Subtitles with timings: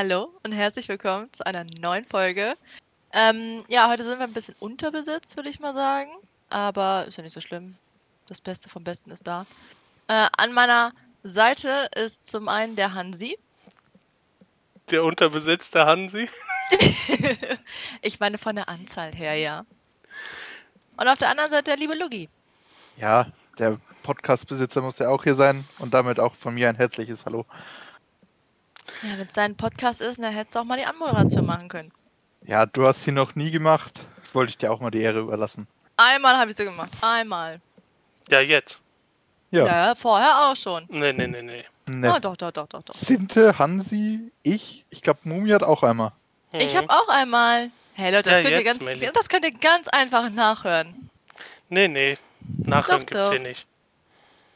[0.00, 2.54] Hallo und herzlich willkommen zu einer neuen Folge.
[3.12, 6.08] Ähm, ja, heute sind wir ein bisschen unterbesetzt, würde ich mal sagen.
[6.50, 7.74] Aber ist ja nicht so schlimm.
[8.28, 9.44] Das Beste vom Besten ist da.
[10.06, 10.92] Äh, an meiner
[11.24, 13.36] Seite ist zum einen der Hansi.
[14.88, 16.30] Der unterbesetzte Hansi?
[18.00, 19.66] ich meine von der Anzahl her, ja.
[20.96, 22.28] Und auf der anderen Seite der liebe Lugi.
[22.98, 23.26] Ja,
[23.58, 27.46] der Podcast-Besitzer muss ja auch hier sein und damit auch von mir ein herzliches Hallo.
[29.02, 31.92] Ja, wenn es dein Podcast ist, dann hättest du auch mal die Anmoderation machen können.
[32.42, 34.00] Ja, du hast sie noch nie gemacht.
[34.32, 35.66] Wollte ich dir auch mal die Ehre überlassen.
[35.96, 36.90] Einmal habe ich sie gemacht.
[37.00, 37.60] Einmal.
[38.28, 38.80] Ja, jetzt.
[39.50, 39.66] Ja.
[39.66, 40.84] ja, vorher auch schon.
[40.88, 41.64] Nee, nee, nee, nee.
[41.88, 42.08] nee.
[42.08, 42.94] Ah, doch, doch, doch, doch, doch.
[42.94, 44.84] Sinte, Hansi, ich.
[44.90, 46.12] Ich glaube, Mumi hat auch einmal.
[46.52, 46.60] Mhm.
[46.60, 47.70] Ich habe auch einmal.
[47.94, 51.10] Hey Leute, das, ja, könnt jetzt, ihr ganz, das könnt ihr ganz einfach nachhören.
[51.68, 52.16] Nee, nee.
[52.40, 53.30] Nachhören doch, gibt's doch.
[53.30, 53.66] hier nicht.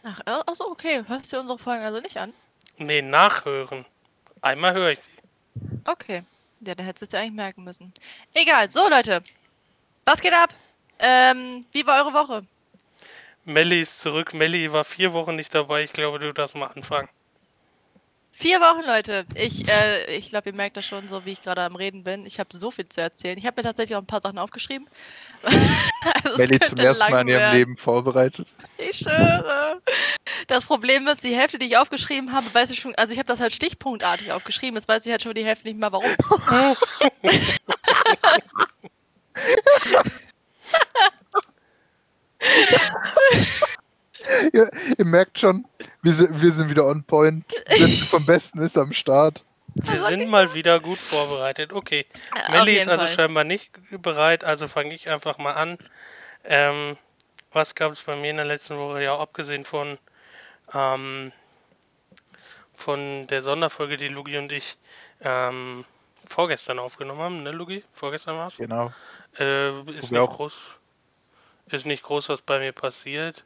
[0.05, 1.03] Ach, äh, achso, okay.
[1.07, 2.33] Hörst du unsere Folgen also nicht an?
[2.77, 3.85] Nee, nachhören.
[4.43, 5.13] Einmal höre ich sie.
[5.85, 6.23] Okay.
[6.61, 7.93] Ja, da hättest du es ja eigentlich merken müssen.
[8.35, 8.69] Egal.
[8.71, 9.23] So, Leute.
[10.05, 10.55] Was geht ab?
[10.99, 12.47] Ähm, wie war eure Woche?
[13.45, 14.35] Melli ist zurück.
[14.35, 15.83] Melli war vier Wochen nicht dabei.
[15.83, 17.09] Ich glaube, du darfst mal anfangen.
[18.35, 19.27] Vier Wochen, Leute.
[19.35, 22.25] Ich, äh, ich glaube, ihr merkt das schon, so wie ich gerade am Reden bin.
[22.25, 23.37] Ich habe so viel zu erzählen.
[23.37, 24.89] Ich habe mir tatsächlich auch ein paar Sachen aufgeschrieben.
[26.25, 27.53] also Melli zum ersten Mal in ihrem.
[27.53, 28.49] Leben vorbereitet.
[28.79, 29.83] Ich schwöre.
[30.47, 33.29] Das Problem ist, die Hälfte, die ich aufgeschrieben habe, weiß ich schon, also ich habe
[33.29, 34.77] das halt stichpunktartig aufgeschrieben.
[34.77, 36.11] Jetzt weiß ich halt schon die Hälfte nicht mehr, warum.
[44.53, 45.65] ihr, ihr, merkt schon,
[46.03, 47.45] wir sind, wir sind wieder on point.
[47.67, 49.45] Das Beste vom Besten ist am Start.
[49.75, 51.73] Wir sind mal wieder gut vorbereitet.
[51.73, 52.07] Okay.
[52.37, 53.15] Ja, Melli ist also Fall.
[53.15, 53.73] scheinbar nicht
[54.03, 55.79] bereit, also fange ich einfach mal an.
[56.45, 56.97] Ähm,
[57.53, 59.03] was gab es bei mir in der letzten Woche?
[59.03, 59.99] Ja, abgesehen von,
[60.75, 61.33] ähm,
[62.75, 64.77] von der Sonderfolge, die Lugi und ich
[65.23, 65.85] ähm,
[66.27, 67.85] vorgestern aufgenommen haben, ne, Lugi?
[67.93, 68.57] Vorgestern war es?
[68.57, 68.93] Genau.
[69.39, 70.55] Äh, ist, nicht groß,
[71.67, 73.45] ist nicht groß, was bei mir passiert.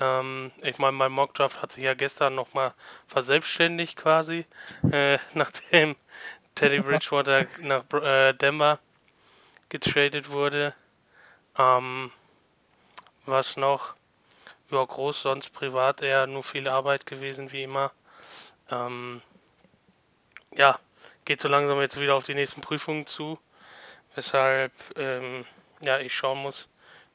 [0.00, 2.74] Ähm, ich meine, mein Mockdraft hat sich ja gestern nochmal
[3.06, 4.46] verselbstständigt quasi,
[4.90, 5.96] äh, nachdem
[6.54, 8.78] Teddy Bridgewater nach äh, Denver
[9.68, 10.74] getradet wurde.
[11.58, 12.10] Ähm,
[13.26, 13.94] was noch?
[14.70, 17.92] Ja, groß, sonst privat eher nur viel Arbeit gewesen wie immer.
[18.70, 19.20] Ähm,
[20.52, 20.78] ja,
[21.26, 23.38] geht so langsam jetzt wieder auf die nächsten Prüfungen zu,
[24.14, 25.44] weshalb ähm,
[25.80, 26.68] ja ich schauen muss,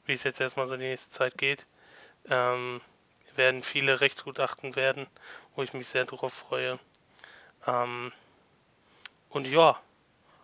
[0.06, 1.66] wie es jetzt erstmal so die nächste Zeit geht
[2.30, 2.80] ähm,
[3.36, 5.06] werden viele Rechtsgutachten werden,
[5.54, 6.78] wo ich mich sehr darauf freue.
[7.66, 8.12] Ähm,
[9.30, 9.80] und ja,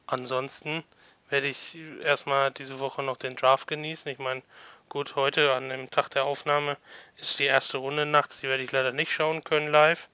[0.07, 0.85] ansonsten
[1.29, 4.11] werde ich erstmal diese Woche noch den Draft genießen.
[4.11, 4.43] Ich meine,
[4.89, 6.77] gut, heute an dem Tag der Aufnahme
[7.17, 10.09] ist die erste Runde nachts, die werde ich leider nicht schauen können live,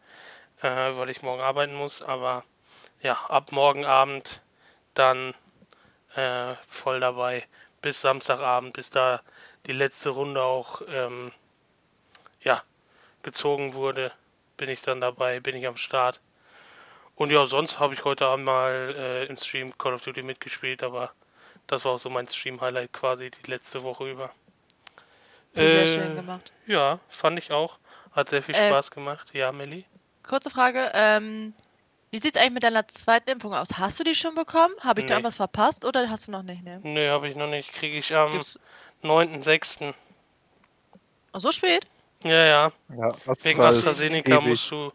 [0.63, 2.45] äh, weil ich morgen arbeiten muss, aber
[3.03, 4.41] ja, ab morgen Abend
[4.95, 5.35] dann
[6.15, 7.47] äh, voll dabei
[7.83, 9.23] bis Samstagabend, bis da
[9.67, 11.33] die letzte Runde auch ähm,
[12.43, 12.63] ja,
[13.23, 14.13] gezogen wurde,
[14.57, 16.21] bin ich dann dabei, bin ich am Start.
[17.17, 20.83] Und ja, sonst habe ich heute Abend mal äh, im Stream Call of Duty mitgespielt,
[20.83, 21.13] aber
[21.67, 24.31] das war auch so mein Stream-Highlight quasi die letzte Woche über.
[25.53, 26.53] Sehr, äh, sehr schön gemacht.
[26.67, 27.79] Ja, fand ich auch.
[28.13, 29.29] Hat sehr viel äh, Spaß gemacht.
[29.33, 29.85] Ja, Melli?
[30.23, 31.53] Kurze Frage, ähm,
[32.11, 33.79] wie sieht es eigentlich mit deiner zweiten Impfung aus?
[33.79, 34.75] Hast du die schon bekommen?
[34.81, 35.09] Habe ich nee.
[35.09, 36.65] da irgendwas verpasst oder hast du noch nicht?
[36.65, 37.73] Ne, nee, habe ich noch nicht.
[37.73, 38.33] Kriege ich am
[39.03, 39.95] 9.6.
[41.33, 41.87] Ach, so spät?
[42.23, 42.73] Ja, ja.
[42.97, 44.47] ja Wegen AstraZeneca ewig.
[44.47, 44.93] musst du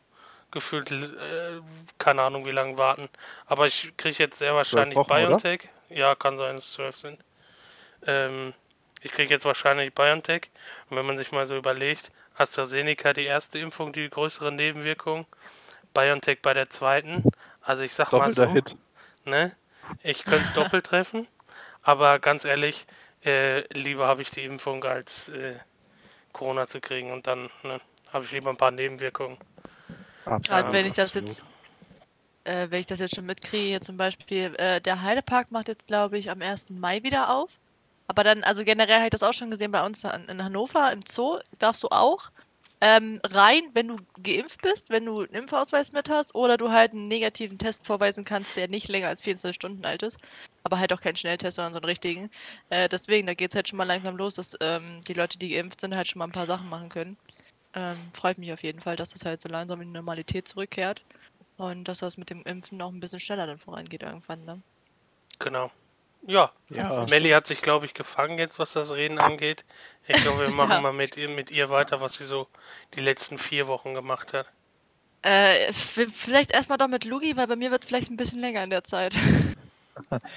[0.52, 1.60] gefühlt, äh,
[1.98, 3.10] keine Ahnung wie lange warten.
[3.46, 5.70] Aber ich kriege jetzt sehr wahrscheinlich Wochen, BioNTech.
[5.90, 5.98] Oder?
[5.98, 7.20] Ja, kann sein, dass es zwölf sind.
[8.06, 8.54] Ähm,
[9.02, 10.50] ich kriege jetzt wahrscheinlich BioNTech.
[10.90, 15.26] Und wenn man sich mal so überlegt, AstraZeneca die erste Impfung, die größere Nebenwirkung,
[15.94, 17.24] BioNTech bei der zweiten.
[17.62, 18.78] Also ich sag Doppelter mal so, Hit.
[19.26, 19.52] ne?
[20.04, 21.28] Ich könnte es doppelt treffen.
[21.82, 22.88] Aber ganz ehrlich,
[23.24, 25.56] äh, lieber habe ich die Impfung als äh,
[26.36, 27.80] Corona zu kriegen und dann ne,
[28.12, 29.38] habe ich lieber ein paar Nebenwirkungen.
[30.44, 31.48] Gerade wenn ich das jetzt,
[32.44, 35.88] äh, wenn ich das jetzt schon mitkriege, hier zum Beispiel, äh, der Heidepark macht jetzt,
[35.88, 36.72] glaube ich, am 1.
[36.72, 37.58] Mai wieder auf.
[38.08, 41.02] Aber dann, also generell habe ich das auch schon gesehen bei uns in Hannover im
[41.08, 42.30] Zoo, darfst du auch
[42.82, 46.94] ähm, rein, wenn du geimpft bist, wenn du einen Impfausweis mit hast oder du halt
[46.94, 50.18] einen negativen Test vorweisen kannst, der nicht länger als 24 Stunden alt ist.
[50.66, 52.30] Aber halt auch kein Schnelltest, sondern so einen richtigen.
[52.70, 55.50] Äh, deswegen, da geht es halt schon mal langsam los, dass ähm, die Leute, die
[55.50, 57.18] geimpft sind, halt schon mal ein paar Sachen machen können.
[57.76, 61.04] Ähm, freut mich auf jeden Fall, dass das halt so langsam in die Normalität zurückkehrt.
[61.58, 64.62] Und dass das mit dem Impfen auch ein bisschen schneller dann vorangeht irgendwann, ne?
[65.40, 65.72] Genau.
[66.28, 67.06] Ja, ja.
[67.08, 69.64] Melli hat sich, glaube ich, gefangen jetzt, was das Reden angeht.
[70.08, 70.82] Ich glaube, wir machen ja.
[70.82, 72.48] mal mit ihr, mit ihr weiter, was sie so
[72.96, 74.48] die letzten vier Wochen gemacht hat.
[75.22, 78.64] Äh, vielleicht erstmal doch mit Lugi, weil bei mir wird es vielleicht ein bisschen länger
[78.64, 79.14] in der Zeit.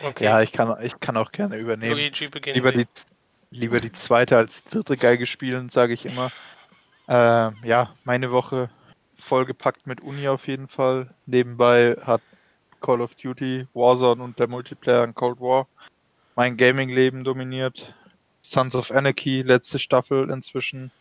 [0.02, 0.24] Okay.
[0.24, 1.92] Ja, ich kann, ich kann auch gerne übernehmen.
[1.92, 2.54] Luigi beginnt.
[2.54, 2.86] Lieber die,
[3.50, 6.30] lieber die zweite als die dritte Geige spielen, sage ich immer.
[7.08, 8.70] Äh, ja, meine Woche
[9.16, 11.12] vollgepackt mit Uni auf jeden Fall.
[11.26, 12.22] Nebenbei hat
[12.80, 15.66] Call of Duty, Warzone und der Multiplayer in Cold War
[16.38, 17.92] mein Gaming-Leben dominiert.
[18.42, 20.92] Sons of Anarchy, letzte Staffel inzwischen.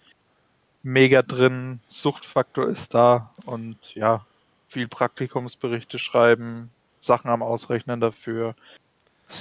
[0.82, 4.26] Mega drin, Suchtfaktor ist da und ja,
[4.68, 8.56] viel Praktikumsberichte schreiben, Sachen am Ausrechnen dafür.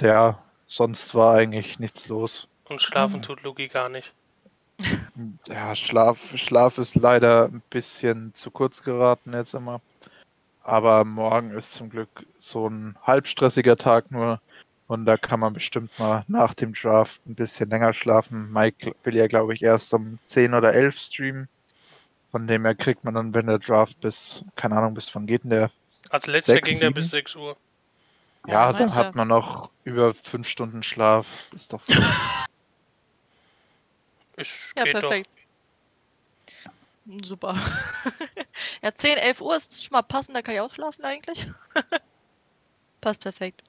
[0.01, 2.47] Ja, sonst war eigentlich nichts los.
[2.69, 3.21] Und schlafen hm.
[3.21, 4.13] tut Lugi gar nicht.
[5.47, 9.81] Ja, Schlaf, Schlaf ist leider ein bisschen zu kurz geraten jetzt immer.
[10.61, 14.39] Aber morgen ist zum Glück so ein halbstressiger Tag nur.
[14.87, 18.51] Und da kann man bestimmt mal nach dem Draft ein bisschen länger schlafen.
[18.51, 21.49] Mike will ja, glaube ich, erst um 10 oder 11 streamen.
[22.31, 25.43] Von dem her kriegt man dann, wenn der Draft bis, keine Ahnung, bis wann geht
[25.43, 25.71] denn der?
[26.09, 27.57] Also letzter 6, ging der bis 6 Uhr.
[28.45, 31.51] Ja, ja dann hat man noch über 5 Stunden Schlaf.
[31.53, 31.81] Ist doch
[34.37, 35.29] Ich ja, perfekt.
[35.29, 35.37] Doch.
[37.23, 37.55] Super.
[38.83, 41.47] ja, 10, 11 Uhr ist schon mal passend, da kann ich ausschlafen eigentlich.
[43.01, 43.63] Passt perfekt.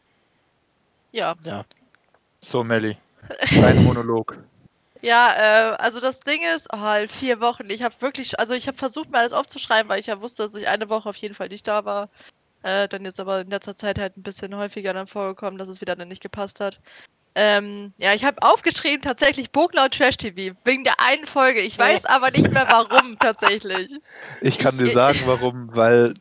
[1.12, 1.36] Ja.
[1.44, 1.64] Ja.
[2.40, 2.96] So, Melli.
[3.60, 4.36] Dein Monolog.
[5.00, 7.70] Ja, äh, also das Ding ist, oh, halt vier Wochen.
[7.70, 10.54] Ich habe wirklich, also ich habe versucht, mir alles aufzuschreiben, weil ich ja wusste, dass
[10.54, 12.08] ich eine Woche auf jeden Fall nicht da war.
[12.62, 15.80] Äh, dann jetzt aber in letzter Zeit halt ein bisschen häufiger dann vorgekommen, dass es
[15.80, 16.80] wieder dann nicht gepasst hat.
[17.36, 21.60] Ähm, ja, ich habe aufgeschrieben tatsächlich Bogler und Trash TV wegen der einen Folge.
[21.60, 23.88] Ich weiß aber nicht mehr warum tatsächlich.
[24.40, 26.14] Ich kann dir sagen, warum, weil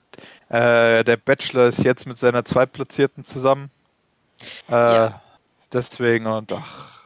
[0.50, 3.72] äh, der Bachelor ist jetzt mit seiner Zweitplatzierten zusammen.
[4.70, 5.22] Äh, ja.
[5.74, 6.97] Deswegen und ach.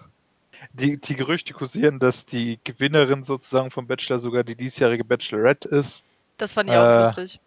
[0.73, 6.03] Die, die Gerüchte kursieren, dass die Gewinnerin sozusagen vom Bachelor sogar die diesjährige Bachelorette ist.
[6.37, 7.39] Das fand ich auch äh, lustig.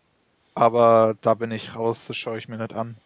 [0.54, 2.96] Aber da bin ich raus, das schaue ich mir nicht an.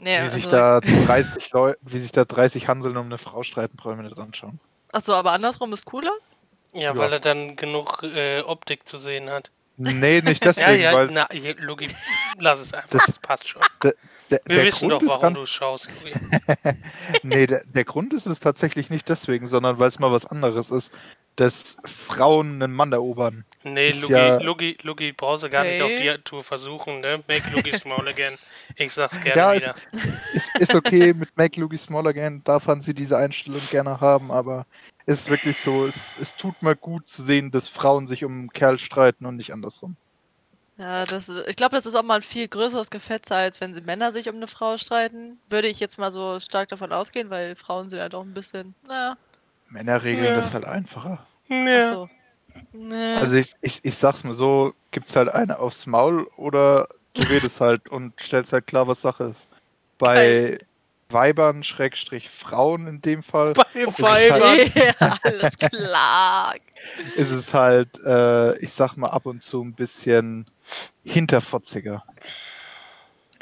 [0.00, 0.56] Ja, wie, sich also...
[0.56, 4.04] da 30 Leute, wie sich da 30 Hanseln um eine Frau streiten, brauche ich mir
[4.04, 4.58] nicht anschauen.
[4.92, 6.12] Achso, aber andersrum ist cooler?
[6.72, 6.96] Ja, ja.
[6.96, 9.50] weil er dann genug äh, Optik zu sehen hat.
[9.76, 11.08] Nee, nicht deswegen, ja, ja, weil.
[11.08, 11.26] Na,
[11.58, 11.88] Logi,
[12.38, 13.62] lass es einfach, das, das passt schon.
[14.30, 15.88] Der, der, Wir wissen Grund doch, warum du schaust,
[17.22, 20.70] nee, der, der Grund ist es tatsächlich nicht deswegen, sondern weil es mal was anderes
[20.70, 20.90] ist
[21.40, 23.46] dass Frauen einen Mann erobern.
[23.62, 24.42] Nee, Lugi, ja...
[24.42, 25.72] Lugi, Lugi brauchst du gar okay.
[25.72, 27.22] nicht auf die Tour versuchen, ne?
[27.28, 28.34] Make Lugi small again.
[28.76, 29.74] Ich sag's gerne ja, wieder.
[30.34, 34.30] Ist, ist okay, mit Make Lugi small again darf man sie diese Einstellung gerne haben,
[34.30, 34.66] aber
[35.06, 38.32] es ist wirklich so, es, es tut mir gut zu sehen, dass Frauen sich um
[38.32, 39.96] einen Kerl streiten und nicht andersrum.
[40.80, 43.82] Ja, das, ich glaube, das ist auch mal ein viel größeres Gefetzer, als wenn sie
[43.82, 45.38] Männer sich um eine Frau streiten.
[45.50, 48.32] Würde ich jetzt mal so stark davon ausgehen, weil Frauen sind ja halt doch ein
[48.32, 49.18] bisschen, naja,
[49.68, 50.34] Männer regeln ja.
[50.34, 51.26] das halt einfacher.
[51.48, 51.88] Ja.
[51.88, 52.08] So.
[52.72, 53.14] Nee.
[53.16, 57.60] Also ich, ich, ich sag's mal so, gibt's halt eine aufs Maul oder du redest
[57.60, 59.48] halt und stellst halt klar, was Sache ist.
[59.98, 60.66] Bei Geil.
[61.10, 63.52] Weibern, Schrägstrich Frauen in dem Fall.
[63.52, 64.42] Bei Weibern!
[64.42, 66.54] Halt, ja, alles klar!
[67.16, 70.46] ist es halt, äh, ich sag mal, ab und zu ein bisschen
[71.04, 72.04] hinterfotziger.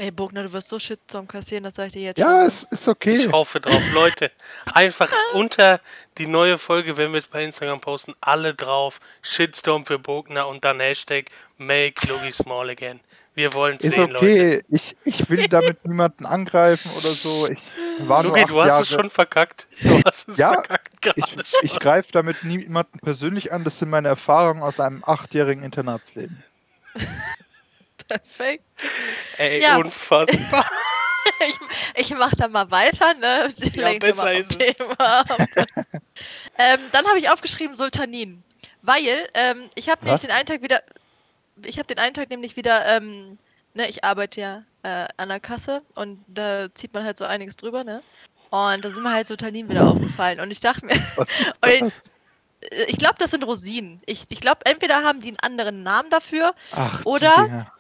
[0.01, 2.37] Ey, Bogner, du wirst so Shitstorm kassieren, das sag ich dir jetzt ja, schon.
[2.37, 3.17] Ja, es ist okay.
[3.17, 3.83] Ich hoffe drauf.
[3.93, 4.31] Leute,
[4.73, 5.81] einfach unter
[6.19, 9.01] die neue Folge, wenn wir es bei Instagram posten, alle drauf.
[9.23, 11.27] Shitstorm für Bogner und dann Hashtag
[11.57, 13.01] Make Logi Small Again.
[13.35, 14.55] Wir wollen es sehen, okay.
[14.55, 14.65] Leute.
[14.69, 17.49] Ich, ich will damit niemanden angreifen oder so.
[17.49, 17.61] Ich
[17.99, 18.83] war Logi, du hast Jahre...
[18.83, 19.67] es schon verkackt.
[19.83, 21.25] Du hast es ja, verkackt ich,
[21.63, 23.65] ich greife damit niemanden persönlich an.
[23.65, 26.43] Das sind meine Erfahrungen aus einem achtjährigen Internatsleben.
[28.09, 28.65] Perfekt.
[29.37, 29.77] Ey, ja.
[29.77, 30.65] unfassbar.
[31.49, 31.59] ich,
[31.95, 33.49] ich mach da mal weiter, ne?
[33.75, 35.25] Ja, besser ist Thema.
[36.59, 38.43] ähm, dann habe ich aufgeschrieben Sultanin.
[38.83, 40.83] Weil, ähm, ich habe nämlich den einen Tag wieder.
[41.65, 43.39] Ich habe den einen Tag nämlich wieder, ähm,
[43.75, 47.57] ne, ich arbeite ja äh, an der Kasse und da zieht man halt so einiges
[47.57, 48.01] drüber, ne?
[48.51, 50.41] Und da sind mir halt Sultanin wieder aufgefallen.
[50.41, 50.95] Und ich dachte mir.
[51.17, 51.93] Was ist das?
[52.87, 54.03] Ich glaube, das sind Rosinen.
[54.07, 57.71] Ich, ich glaube, entweder haben die einen anderen Namen dafür Ach, oder.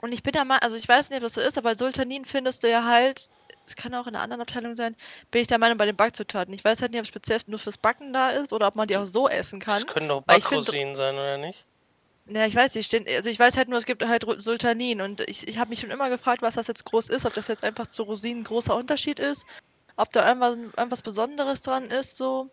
[0.00, 2.24] Und ich bin da mal, also ich weiß nicht, ob das so ist, aber Sultanin
[2.24, 3.28] findest du ja halt,
[3.66, 4.96] es kann auch in einer anderen Abteilung sein,
[5.30, 6.52] bin ich der Meinung bei den Backzutaten.
[6.52, 8.88] Ich weiß halt nicht, ob es speziell nur fürs Backen da ist oder ob man
[8.88, 9.84] die auch so essen kann.
[9.84, 11.64] Das können doch Backrosinen sein, oder nicht?
[12.26, 12.92] Ja, ich weiß nicht.
[13.08, 15.90] Also ich weiß halt nur, es gibt halt Sultanin und ich, ich habe mich schon
[15.90, 18.74] immer gefragt, was das jetzt groß ist, ob das jetzt einfach zu Rosinen ein großer
[18.74, 19.44] Unterschied ist,
[19.96, 22.50] ob da irgendwas, irgendwas Besonderes dran ist, so.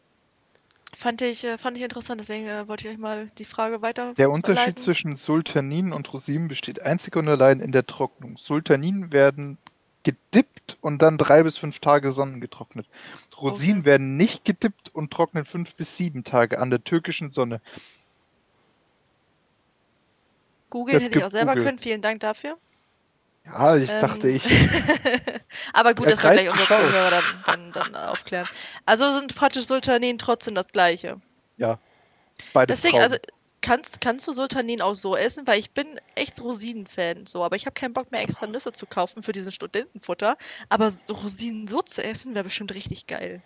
[0.95, 4.13] Fand ich, äh, fand ich interessant, deswegen äh, wollte ich euch mal die Frage weiter.
[4.15, 4.83] Der Unterschied leiten.
[4.83, 8.37] zwischen Sultanin und Rosinen besteht einzig und allein in der Trocknung.
[8.37, 9.57] Sultanin werden
[10.03, 12.87] gedippt und dann drei bis fünf Tage sonnengetrocknet.
[13.37, 13.85] Rosinen okay.
[13.85, 17.61] werden nicht gedippt und trocknen fünf bis sieben Tage an der türkischen Sonne.
[20.69, 21.65] Googeln Das hätte ich auch selber Google.
[21.65, 21.79] können.
[21.79, 22.57] Vielen Dank dafür.
[23.51, 24.43] Ja, ich Ähm, dachte, ich.
[25.73, 26.65] Aber gut, Ja, das wird gleich unser.
[26.65, 28.47] Zuhörer dann, dann, dann aufklären.
[28.85, 31.19] Also sind praktisch Sultanen trotzdem das gleiche.
[32.53, 33.03] Beides Deswegen, Traum.
[33.03, 33.17] also
[33.61, 37.65] kannst, kannst du Sultanen auch so essen, weil ich bin echt Rosinen-Fan, so, aber ich
[37.65, 40.37] habe keinen Bock mehr extra Nüsse zu kaufen für diesen Studentenfutter.
[40.69, 43.41] Aber Rosinen so zu essen, wäre bestimmt richtig geil.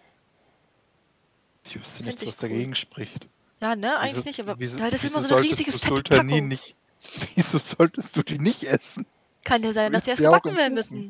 [1.66, 2.50] ich wüsste nichts, ich was cool.
[2.50, 3.28] dagegen spricht.
[3.62, 6.48] Ja, ne, eigentlich Wieso- nicht, aber wieso, das ist immer so eine riesige Sultanin Packung.
[6.50, 6.76] nicht.
[7.36, 9.06] Wieso solltest du die nicht essen?
[9.44, 11.10] Kann ja sein, dass die erst gebacken werden müssen.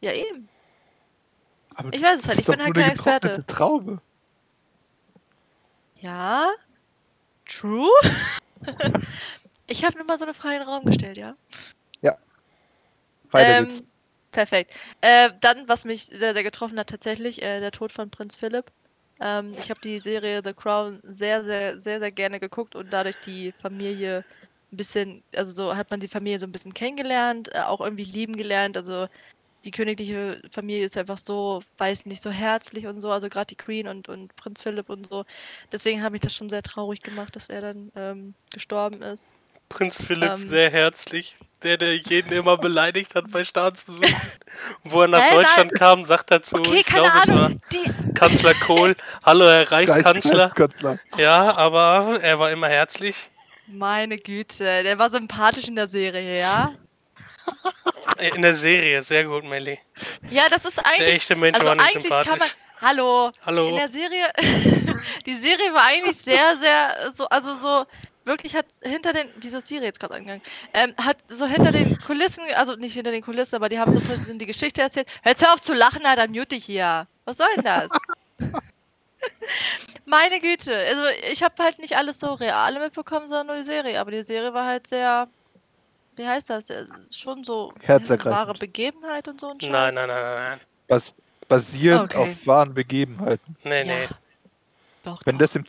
[0.00, 0.48] Ja, eben.
[1.74, 3.44] Aber Ich weiß es halt, ich bin halt kein Experte.
[3.46, 4.00] Traube.
[6.00, 6.50] Ja.
[7.46, 7.90] True.
[9.66, 11.36] ich habe nur mal so eine Frage in den Raum gestellt, ja.
[13.30, 13.82] Weiter Ähm, geht's.
[14.32, 14.74] Perfekt.
[15.00, 18.70] Äh, dann, was mich sehr, sehr getroffen hat, tatsächlich, äh, der Tod von Prinz Philipp.
[19.20, 23.16] Ähm, ich habe die Serie The Crown sehr, sehr, sehr, sehr gerne geguckt und dadurch
[23.24, 24.24] die Familie
[24.72, 28.04] ein bisschen, also so hat man die Familie so ein bisschen kennengelernt, äh, auch irgendwie
[28.04, 28.76] lieben gelernt.
[28.76, 29.06] Also
[29.64, 33.56] die königliche Familie ist einfach so, weiß nicht, so herzlich und so, also gerade die
[33.56, 35.24] Queen und, und Prinz Philipp und so.
[35.72, 39.32] Deswegen habe ich das schon sehr traurig gemacht, dass er dann ähm, gestorben ist.
[39.68, 40.46] Prinz Philipp Ähm.
[40.46, 41.36] sehr herzlich.
[41.62, 44.14] Der, der jeden immer beleidigt hat bei Staatsbesuchen.
[44.84, 47.50] Wo er nach Hä, Deutschland kam, sagt dazu, Okay, ich glaube, es war.
[47.72, 48.94] Die, Kanzler Kohl.
[49.24, 50.44] Hallo, Herr Reichskanzler.
[50.44, 50.98] Reichskanzler.
[51.16, 53.30] Ja, aber er war immer herzlich.
[53.68, 56.72] Meine Güte, der war sympathisch in der Serie, ja?
[58.18, 59.78] Äh, In der Serie, sehr gut, Melly.
[60.30, 61.16] Ja, das ist Der eigentlich.
[61.16, 62.24] echte Mensch Also war nicht eigentlich kann man.
[62.24, 62.56] sympathisch.
[62.80, 63.26] Hallo.
[63.28, 63.76] In Hallo.
[63.76, 64.26] der Serie.
[65.26, 67.86] die Serie war eigentlich sehr, sehr so, also so
[68.24, 69.28] wirklich hat hinter den.
[69.36, 70.42] Wieso ist Siri jetzt gerade angegangen?
[70.74, 74.00] Ähm, hat so hinter den Kulissen, also nicht hinter den Kulissen, aber die haben so
[74.00, 75.08] ein bisschen die Geschichte erzählt.
[75.22, 77.06] Hör auf zu lachen, Alter, mute dich hier.
[77.26, 77.90] Was soll denn das?
[80.06, 84.00] Meine Güte, also ich habe halt nicht alles so reale mitbekommen, sondern nur die Serie.
[84.00, 85.28] Aber die Serie war halt sehr,
[86.16, 86.70] wie heißt das?
[86.70, 88.34] Äh, Schon so Herzergreifend.
[88.34, 89.70] wahre Begebenheit und so ein Scheiß.
[89.70, 90.60] Nein, nein, nein, nein, nein.
[90.86, 91.14] Bas
[91.48, 92.30] basierend Okay.
[92.32, 93.56] auf wahren Begebenheiten.
[93.64, 93.84] Nee, Ja.
[93.98, 94.08] nee.
[95.04, 95.40] Doch, Wenn doch.
[95.44, 95.64] das im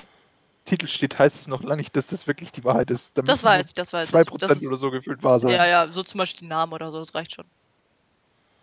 [0.65, 3.12] Titel steht, heißt es noch lange nicht, dass das wirklich die Wahrheit ist.
[3.15, 4.12] Da das weiß ich, das weiß ich.
[4.12, 5.51] 2% Das ist- oder so gefühlt wahr sein.
[5.51, 7.46] Ja, ja, so zum Beispiel die Namen oder so, das reicht schon.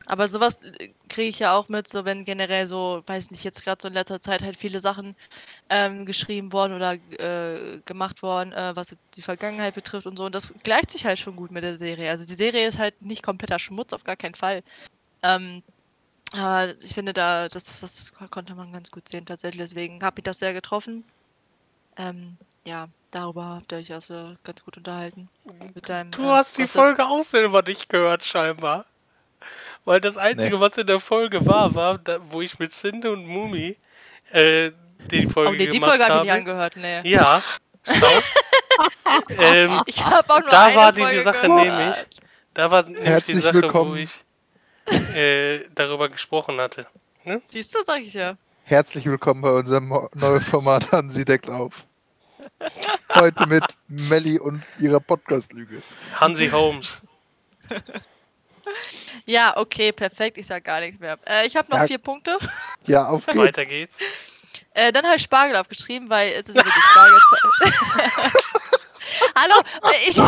[0.06, 0.62] Aber sowas
[1.08, 3.94] kriege ich ja auch mit, so wenn generell so, weiß nicht, jetzt gerade so in
[3.94, 5.16] letzter Zeit halt viele Sachen
[5.70, 10.26] ähm, geschrieben worden oder äh, gemacht worden, äh, was die Vergangenheit betrifft und so.
[10.26, 12.10] Und das gleicht sich halt schon gut mit der Serie.
[12.10, 14.62] Also die Serie ist halt nicht kompletter Schmutz, auf gar keinen Fall.
[15.22, 15.62] Ähm,
[16.32, 19.62] aber ich finde, da, das, das konnte man ganz gut sehen tatsächlich.
[19.62, 21.04] Deswegen habe ich das sehr getroffen.
[21.96, 25.28] Ähm, ja, darüber habt ihr euch also ganz gut unterhalten.
[25.74, 26.66] Mit deinem, Du äh, hast die.
[26.66, 28.84] Folge auch selber nicht gehört, scheinbar.
[29.84, 30.60] Weil das Einzige, Nee.
[30.60, 33.76] was in der Folge war, war, da, wo ich mit Sinde und Mumi
[34.30, 34.70] äh,
[35.10, 36.22] die Folge Oh nee, die Folge habe ich habe.
[36.24, 37.00] nicht angehört, nee.
[37.08, 37.42] Ja,
[37.86, 38.20] schau.
[39.38, 41.64] ähm, Ich habe auch nur Da eine war die Folge Sache gehört.
[41.66, 41.96] nämlich,
[42.54, 43.96] da war nämlich die Sache, wo willkommen.
[43.98, 44.24] ich
[45.14, 46.86] äh, darüber gesprochen hatte.
[47.44, 48.36] Siehst du, sag ich ja.
[48.64, 51.84] Herzlich willkommen bei unserem neuen Format Hansi deckt auf.
[53.14, 55.82] Heute mit Melli und ihrer Podcast-Lüge.
[56.18, 57.02] Hansi Holmes.
[59.26, 60.38] Ja, okay, perfekt.
[60.38, 61.16] Ich sag gar nichts mehr.
[61.26, 61.86] Äh, ich habe noch Ja.
[61.86, 62.38] vier Punkte.
[62.86, 63.38] Ja, auf geht's.
[63.38, 63.94] Weiter geht's.
[64.74, 68.32] Äh, dann habe ich Spargel aufgeschrieben, weil es ist wirklich Spargelzeit.
[69.36, 70.16] Hallo, äh, ich.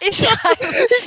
[0.00, 0.64] ich schreibe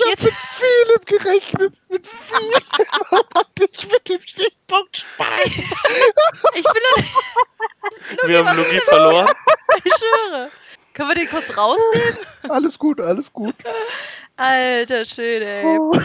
[0.09, 0.29] jetzt.
[0.57, 1.73] Philipp gerechnet.
[1.89, 2.85] Mit viel.
[3.09, 3.27] Und
[3.59, 5.45] ich mit dem Stichpunkt Spargel.
[6.55, 7.03] Ich bin doch
[8.27, 9.27] Wir haben Logie verloren.
[9.83, 10.49] ich schwöre.
[10.93, 12.17] Können wir den kurz rausnehmen?
[12.50, 13.55] Alles gut, alles gut.
[14.38, 15.77] Alter Schöne, ey.
[15.79, 15.97] Oh.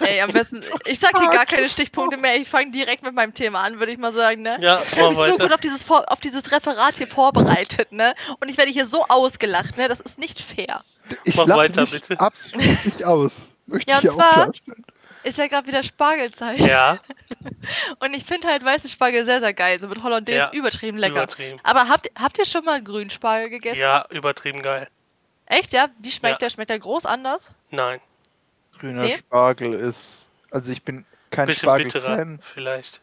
[0.00, 0.62] Ey, am besten.
[0.86, 2.36] Ich sag hier gar keine Stichpunkte mehr.
[2.36, 4.56] Ich fange direkt mit meinem Thema an, würde ich mal sagen, ne?
[4.60, 5.54] Ja, Ich habe mich so gut weiter.
[5.54, 8.14] auf dieses, auf dieses Referat hier vorbereitet, ne?
[8.40, 9.88] Und ich werde hier so ausgelacht, ne?
[9.88, 10.82] Das ist nicht fair.
[11.24, 12.18] Ich Mach lache weiter, mich bitte.
[12.18, 13.50] absolut nicht aus.
[13.66, 14.84] Möchte Ja, ich und zwar- klarstellen.
[15.24, 16.60] Ist ja gerade wieder Spargelzeit.
[16.60, 16.98] Ja,
[18.00, 19.80] Und ich finde halt weiße Spargel sehr, sehr geil.
[19.80, 21.14] So mit Hollandaise Ja, übertrieben lecker.
[21.14, 21.58] übertrieben.
[21.62, 23.80] Aber habt, habt ihr schon mal Grünspargel gegessen?
[23.80, 24.88] Ja, übertrieben geil.
[25.46, 25.88] Echt, ja?
[25.98, 26.46] Wie schmeckt Ja.
[26.46, 26.50] der?
[26.50, 27.52] Schmeckt der groß anders?
[27.70, 28.00] Nein,
[28.78, 29.16] Grüner Nee.
[29.18, 30.28] Spargel ist.
[30.50, 33.00] Also ich bin kein bisschen bitterer Spargel-Fan, vielleicht.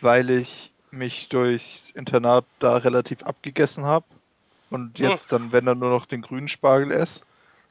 [0.00, 4.06] weil ich mich durchs Internat da relativ abgegessen habe.
[4.70, 5.08] Und Hm.
[5.08, 7.20] jetzt dann, wenn dann nur noch den grünen Spargel esse.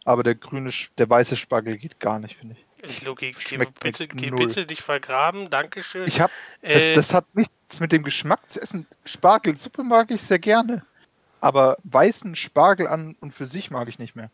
[0.05, 2.65] Aber der grüne, der weiße Spargel geht gar nicht, finde ich.
[3.03, 6.07] Logi, geh Schmeckt mir bitte, geh bitte dich vergraben, Dankeschön.
[6.07, 6.31] Ich habe,
[6.61, 8.87] das, äh, das hat nichts mit dem Geschmack zu essen.
[9.05, 10.85] Spargelsuppe mag ich sehr gerne.
[11.41, 14.29] Aber weißen Spargel an und für sich mag ich nicht mehr.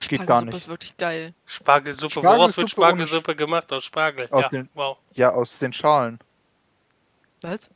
[0.00, 0.54] Geht gar Spargelsuppe nicht.
[0.56, 1.34] ist wirklich geil.
[1.46, 2.12] Spargelsuppe.
[2.12, 3.72] Spargelsuppe Woraus wird Spargelsuppe gemacht?
[3.72, 4.28] Aus Spargel.
[4.30, 4.96] Aus ja, den- wow.
[5.14, 6.18] Ja, aus den Schalen.
[7.42, 7.70] Was?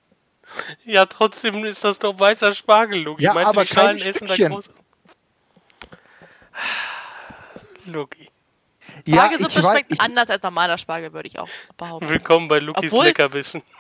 [0.84, 3.24] Ja, trotzdem ist das doch weißer Spargel, Luki.
[3.24, 4.70] Ja, Meinst aber du, die Schalen essen da groß?
[7.86, 8.28] Luki.
[9.06, 12.08] Ja, Spargelsuppe ich weiß, schmeckt ich, anders als normaler Spargel, würde ich auch behaupten.
[12.08, 13.62] Willkommen bei Lukis Obwohl- Leckerbissen.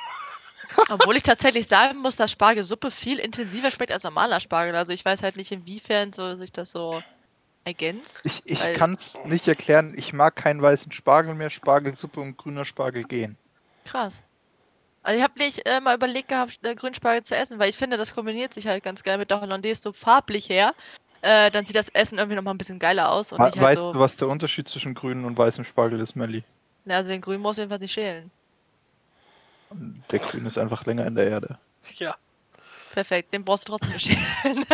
[0.88, 4.74] Obwohl ich tatsächlich sagen muss, dass Spargelsuppe viel intensiver schmeckt als normaler Spargel.
[4.74, 7.02] Also ich weiß halt nicht, inwiefern so sich das so
[7.64, 8.20] ergänzt.
[8.24, 9.94] ich, ich kann es nicht erklären.
[9.96, 11.50] Ich mag keinen weißen Spargel mehr.
[11.50, 13.36] Spargelsuppe und grüner Spargel gehen.
[13.84, 14.22] Krass.
[15.02, 17.98] Also ich habe nicht äh, mal überlegt gehabt, äh, Grünspargel zu essen, weil ich finde,
[17.98, 20.74] das kombiniert sich halt ganz geil mit der Hollandaise so farblich her.
[21.24, 23.92] Äh, dann sieht das Essen irgendwie nochmal ein bisschen geiler aus und halt weißt so.
[23.94, 26.44] du, was der Unterschied zwischen grünem und weißem Spargel ist, Melli?
[26.84, 28.30] Na, also den grünen muss jedenfalls nicht schälen.
[30.10, 31.58] Der grüne ist einfach länger in der Erde.
[31.94, 32.14] Ja.
[32.92, 34.64] Perfekt, den brauchst du trotzdem nicht schälen.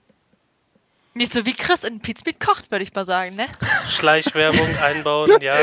[1.14, 3.46] nicht so wie Chris in Pizmeat kocht, würde ich mal sagen, ne?
[3.86, 5.54] Schleichwerbung einbauen, ja.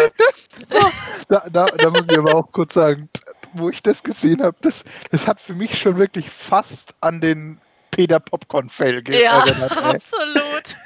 [1.28, 3.10] Da, da, da muss ich aber auch kurz sagen,
[3.54, 7.60] wo ich das gesehen habe, das, das hat für mich schon wirklich fast an den
[7.98, 9.72] Peter Popcorn-Fail Ja, erinnert.
[9.72, 9.96] Ey.
[9.96, 10.76] absolut.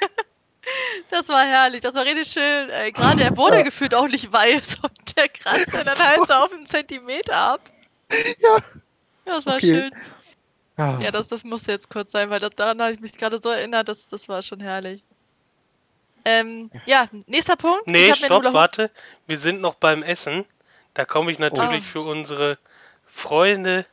[1.10, 2.70] Das war herrlich, das war richtig schön.
[2.70, 3.62] Äh, Gerade er wurde Ja.
[3.62, 7.60] gefühlt auch nicht weiß und der kratzt ja dann halt so auf einen Zentimeter ab.
[8.38, 8.58] Ja.
[9.24, 9.66] Das war Okay.
[9.66, 9.90] schön.
[10.78, 11.00] Ja.
[11.00, 13.50] Ja, das, das musste jetzt kurz sein, weil das, daran habe ich mich gerade so
[13.50, 15.02] erinnert, das, das war schon herrlich.
[16.24, 17.88] Ähm, ja, nächster Punkt.
[17.88, 18.90] Nee, stopp, warte.
[19.26, 20.46] Wir sind noch beim Essen.
[20.94, 21.90] Da komme ich natürlich Oh.
[21.92, 22.56] für unsere
[23.04, 23.84] Freunde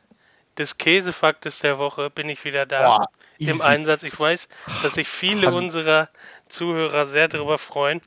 [0.58, 3.60] des Käsefaktes der Woche, bin ich wieder da Boah, im.
[3.60, 4.02] Einsatz.
[4.02, 4.48] Ich weiß,
[4.82, 6.08] dass sich viele unserer
[6.48, 8.00] Zuhörer sehr darüber freuen.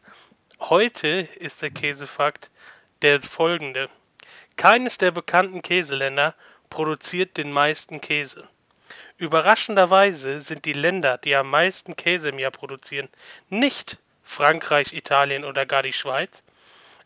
[0.60, 2.50] Heute ist der Käsefakt
[3.02, 3.90] der folgende.
[4.56, 6.36] Keines der bekannten Käseländer
[6.70, 8.48] produziert den meisten Käse.
[9.18, 13.10] Überraschenderweise sind die Länder, die am meisten Käse im Jahr produzieren,
[13.50, 16.44] nicht Frankreich, Italien oder gar die Schweiz.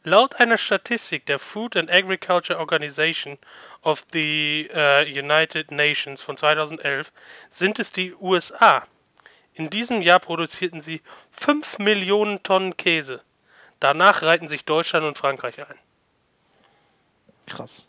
[0.04, 3.38] Laut einer Statistik der Food and Agriculture Organization
[3.88, 7.12] of the äh, United Nations von 2011
[7.50, 8.86] sind es die USA.
[9.54, 11.02] In diesem Jahr produzierten sie
[11.32, 13.22] 5 Millionen Tonnen Käse.
[13.80, 15.78] Danach reihten sich Deutschland und Frankreich ein.
[17.48, 17.88] Krass.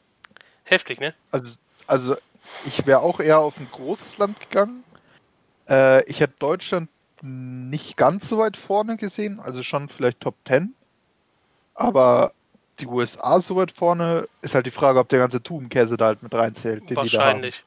[0.64, 1.14] Heftig, ne?
[1.30, 1.56] Also,
[1.86, 2.16] also
[2.64, 4.84] ich wäre auch eher auf ein großes Land gegangen.
[5.68, 6.88] Äh, ich hätte Deutschland
[7.20, 10.74] nicht ganz so weit vorne gesehen, also schon vielleicht Top 10.
[11.74, 12.32] Aber
[12.80, 16.22] die USA so weit vorne ist halt die Frage, ob der ganze Tubenkäse da halt
[16.22, 17.12] mit reinzählt, den die da haben.
[17.12, 17.64] Wahrscheinlich.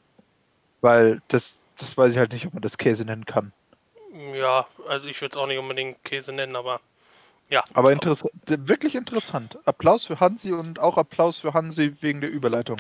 [0.82, 3.52] Weil das, das weiß ich halt nicht, ob man das Käse nennen kann.
[4.34, 6.82] Ja, also ich würde es auch nicht unbedingt Käse nennen, aber
[7.50, 7.64] ja.
[7.74, 9.58] Aber interessant, wirklich interessant.
[9.66, 12.78] Applaus für Hansi und auch Applaus für Hansi wegen der Überleitung.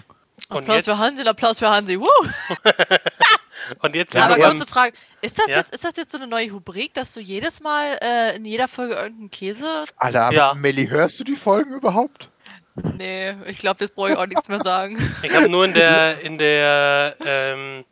[0.49, 1.99] Und Applaus jetzt, für Hansi und Applaus für Hansi.
[1.99, 2.05] Woo!
[3.81, 5.57] und jetzt Ja, Aber wir kurze Frage, ist das, Ja?
[5.57, 8.67] jetzt, ist das jetzt so eine neue Rubrik, dass du jedes Mal äh, in jeder
[8.67, 9.85] Folge irgendeinen Käse...
[9.97, 10.53] Alter, aber Ja.
[10.53, 12.29] Melli, hörst du die Folgen überhaupt?
[12.97, 14.97] Nee, ich glaube, jetzt brauche ich auch nichts mehr sagen.
[15.23, 17.83] Ich habe nur in der in der ähm,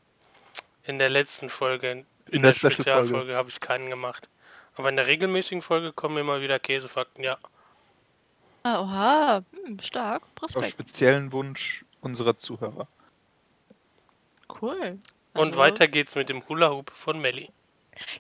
[0.84, 2.72] in der letzten Folge, in, In der der.
[2.72, 4.30] Spezialfolge habe ich keinen gemacht.
[4.76, 7.38] Aber in der regelmäßigen Folge kommen immer wieder Käsefakten, ja.
[8.64, 12.88] Ah, oha, hm, stark, Auf Respekt, speziellen Wunsch unserer Zuhörer.
[14.62, 14.98] cool.
[15.34, 17.50] Und Also- weiter geht's mit dem Hula Hoop von Melli.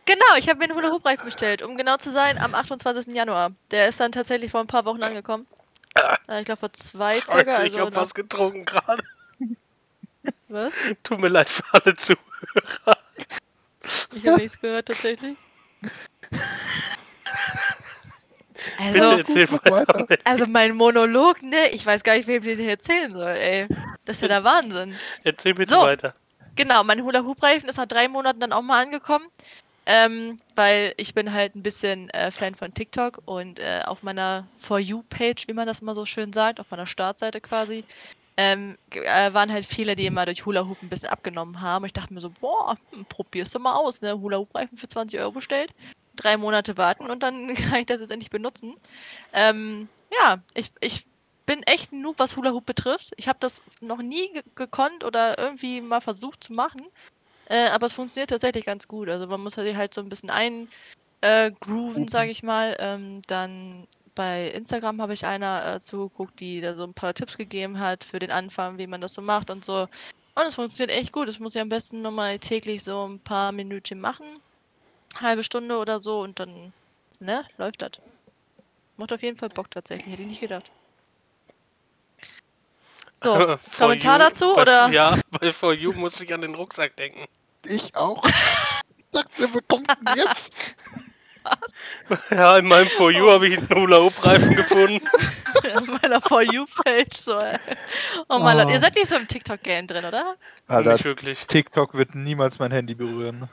[0.05, 3.13] Genau, ich habe mir einen Hula Hoop Reifen bestellt, um genau zu sein, am 28.
[3.15, 3.51] Januar.
[3.71, 5.47] Der ist dann tatsächlich vor ein paar Wochen angekommen.
[5.95, 6.17] Ah.
[6.27, 7.51] Äh, ich glaube vor zwei circa.
[7.51, 9.03] Scheiße, ich Also habe noch- was getrunken gerade.
[10.49, 10.73] was?
[11.03, 12.97] Tut mir leid für alle Zuhörer.
[14.13, 15.35] Ich habe nichts gehört tatsächlich.
[18.77, 21.69] Also, gut, also mein Monolog, ne?
[21.71, 23.67] Ich weiß gar nicht, wem ich den hier erzählen soll, ey.
[24.05, 24.95] Das ist ja der Wahnsinn.
[25.23, 25.81] Erzähl bitte So.
[25.81, 26.13] weiter.
[26.59, 29.25] Genau, mein Hula Hoop Reifen ist nach drei Monaten dann auch mal angekommen.
[29.85, 34.45] Ähm, weil ich bin halt ein bisschen äh, Fan von TikTok und äh, auf meiner
[34.57, 37.85] For You-Page, wie man das immer so schön sagt, auf meiner Startseite quasi,
[38.35, 41.85] ähm, äh, waren halt viele, die immer durch Hula Hoop ein bisschen abgenommen haben.
[41.85, 44.19] Ich dachte mir so, boah, hm, probierst du mal aus, ne?
[44.19, 45.71] Hula Hoop Reifen für 20 Euro bestellt,
[46.17, 48.75] drei Monate warten und dann kann ich das jetzt endlich benutzen.
[49.31, 51.05] Ähm, ja, ich, ich
[51.49, 53.11] bin echt ein Noob, was Hula Hoop betrifft.
[53.17, 56.83] Ich habe das noch nie ge gekonnt oder irgendwie mal versucht zu machen.
[57.47, 59.09] Äh, aber es funktioniert tatsächlich ganz gut.
[59.09, 62.77] Also man muss halt halt so ein bisschen eingrooven, äh, sage ich mal.
[62.77, 67.35] Ähm, dann bei Instagram habe ich einer äh, zugeguckt, die da so ein paar Tipps
[67.35, 69.87] gegeben hat für den Anfang, wie man das so macht und so.
[70.35, 71.27] Und es funktioniert echt gut.
[71.27, 74.27] Das muss ich am besten nochmal täglich so ein paar Minütchen machen.
[75.19, 76.73] Halbe Stunde oder so und dann,
[77.19, 77.93] ne, läuft das.
[78.97, 80.69] Macht auf jeden Fall Bock tatsächlich, hätte ich nicht gedacht.
[83.21, 84.89] So, Kommentar You- dazu, bei, oder?
[84.89, 87.25] Ja, bei For You musste ich an den Rucksack denken.
[87.65, 88.23] Ich auch.
[88.25, 90.53] Ich dachte, wir kommen denn jetzt?
[92.29, 94.99] Ja, in meinem For You habe ich einen Hula Hoop Reifen gefunden.
[95.75, 97.15] Auf meiner For You-Page.
[97.15, 97.39] So,
[98.27, 98.69] oh mein oh.
[98.69, 100.35] ihr seid nicht so im TikTok-Game drin, oder?
[100.67, 101.47] Alter, nicht wirklich.
[101.47, 103.49] TikTok wird niemals mein Handy berühren.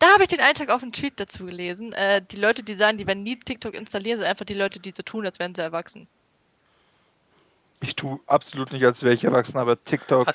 [0.00, 1.92] Da habe ich den Eintrag auf einen Tweet dazu gelesen.
[1.92, 4.92] Äh, die Leute, die sagen, die werden nie TikTok installieren, sind einfach die Leute, die
[4.94, 6.08] so tun, als wären sie erwachsen.
[7.82, 10.32] Ich tue absolut nicht, als wäre ich erwachsen, aber TikTok,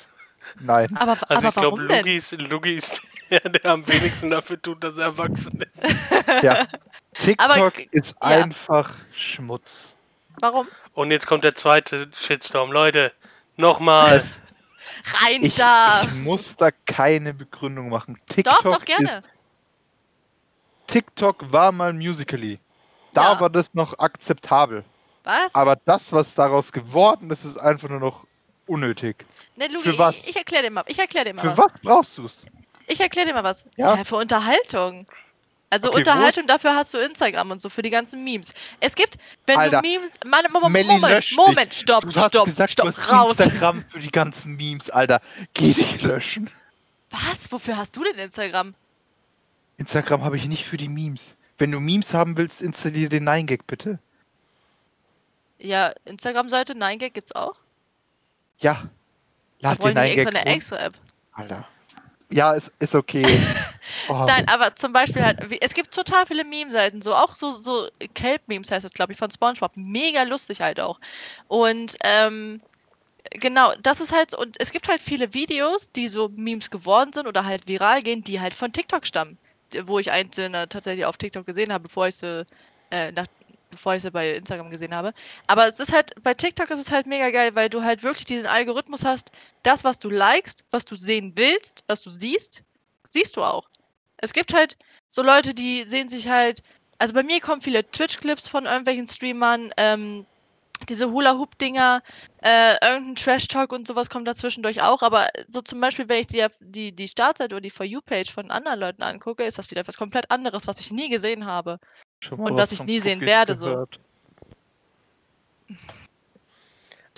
[0.60, 0.96] nein.
[0.98, 4.84] Aber, also aber ich glaube, Lugi ist, Lugi ist der, der am wenigsten dafür tut,
[4.84, 6.44] dass er erwachsen ist.
[6.44, 6.66] Ja.
[7.14, 8.28] TikTok aber, ist ja.
[8.28, 9.96] einfach Schmutz.
[10.40, 10.68] Warum?
[10.94, 12.72] Und jetzt kommt der zweite Shitstorm.
[12.72, 13.14] Leute,
[13.58, 14.22] nochmal.
[15.22, 16.04] Rein ich, da!
[16.04, 18.18] Ich muss da keine Begründung machen.
[18.28, 19.06] TikTok doch, doch, gerne.
[19.06, 19.22] Ist,
[20.88, 22.60] TikTok war mal Musically.
[23.14, 23.40] Da ja.
[23.40, 24.84] war das noch akzeptabel.
[25.26, 25.54] Was?
[25.54, 28.26] Aber das, was daraus geworden ist, ist einfach nur noch
[28.68, 29.26] unnötig.
[29.56, 30.20] Ne, Lugi, für was?
[30.20, 31.58] Ich, ich erkläre dir mal, ich erklär dir mal für was.
[31.58, 32.46] was brauchst du es?
[32.88, 33.66] Ich erkläre dir mal was.
[33.76, 33.96] Ja?
[33.96, 35.08] ja für Unterhaltung.
[35.72, 38.54] Also okay, Unterhaltung, dafür hast du Instagram und so für die ganzen Memes.
[38.80, 40.14] Es gibt, wenn Alter, du Memes.
[40.24, 43.40] Moment, Moment, Moment, Moment, stopp, du hast stopp, gesagt, stopp, du hast raus.
[43.40, 45.22] Instagram für die ganzen Memes, Alter.
[45.54, 46.50] Geh dich löschen.
[47.10, 47.52] Was?
[47.52, 48.76] Wofür hast du denn Instagram?
[49.78, 51.36] Instagram habe ich nicht für die Memes.
[51.58, 54.00] Wenn du Memes haben willst, installiere den 9gag bitte.
[55.58, 57.56] Ja, Instagram-Seite 9gag gibt's auch?
[58.60, 58.90] Ja.
[59.60, 60.94] Lad den 9gag eine extra App.
[61.34, 61.68] Alter.
[62.30, 63.26] Ja, ist, ist okay.
[64.10, 64.26] oh.
[64.28, 68.72] Nein, aber zum Beispiel halt, es gibt total viele Meme-Seiten, so auch so, so Kelp-Memes
[68.72, 69.72] heißt es, glaube ich, von Spongebob.
[69.76, 71.00] Mega lustig halt auch.
[71.48, 72.62] Und ähm,
[73.30, 77.28] genau, das ist halt, und es gibt halt viele Videos, die so Memes geworden sind
[77.28, 79.38] oder halt viral gehen, die halt von TikTok stammen.
[79.84, 82.46] Wo ich einzelne tatsächlich auf TikTok gesehen habe, bevor ich sie,
[82.92, 83.26] äh, nach,
[83.76, 85.14] bevor ich sie bei Instagram gesehen habe.
[85.48, 88.26] Aber es ist halt, bei TikTok ist es halt mega geil, weil du halt wirklich
[88.26, 89.32] diesen Algorithmus hast,
[89.64, 92.64] das, was du likest, was du sehen willst, was du siehst,
[93.04, 93.70] siehst du auch.
[94.18, 96.64] Es gibt halt so Leute, die sehen sich halt,
[96.98, 100.26] also bei mir kommen viele Twitch-Clips von irgendwelchen Streamern, ähm,
[100.78, 102.02] diese Hula-Hoop-Dinger,
[102.42, 106.46] äh, irgendein Trash-Talk und sowas kommt dazwischendurch auch, aber so zum Beispiel, wenn ich die,
[106.60, 109.98] die, die Startseite oder die For You-Page von anderen Leuten angucke, ist das wieder etwas
[109.98, 111.80] komplett anderes, was ich nie gesehen habe.
[112.32, 114.00] Und was ich nie sehen werde, gehört.
[115.70, 115.76] so.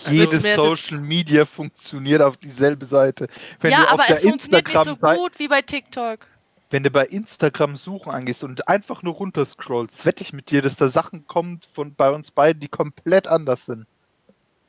[0.06, 3.28] Also Jedes Social Media funktioniert auf dieselbe Seite.
[3.60, 6.28] Wenn ja, aber es funktioniert nicht so gut wie bei TikTok
[6.70, 10.76] wenn du bei Instagram Suchen angehst und einfach nur runterscrollst, wette ich mit dir, dass
[10.76, 13.86] da Sachen kommen von bei uns beiden, die komplett anders sind.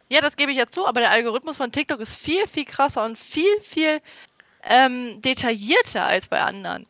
[0.09, 3.05] Ja, das gebe ich ja zu, aber der Algorithmus von TikTok ist viel, viel krasser
[3.05, 4.01] und viel, viel
[4.63, 6.87] ähm, detaillierter als bei anderen.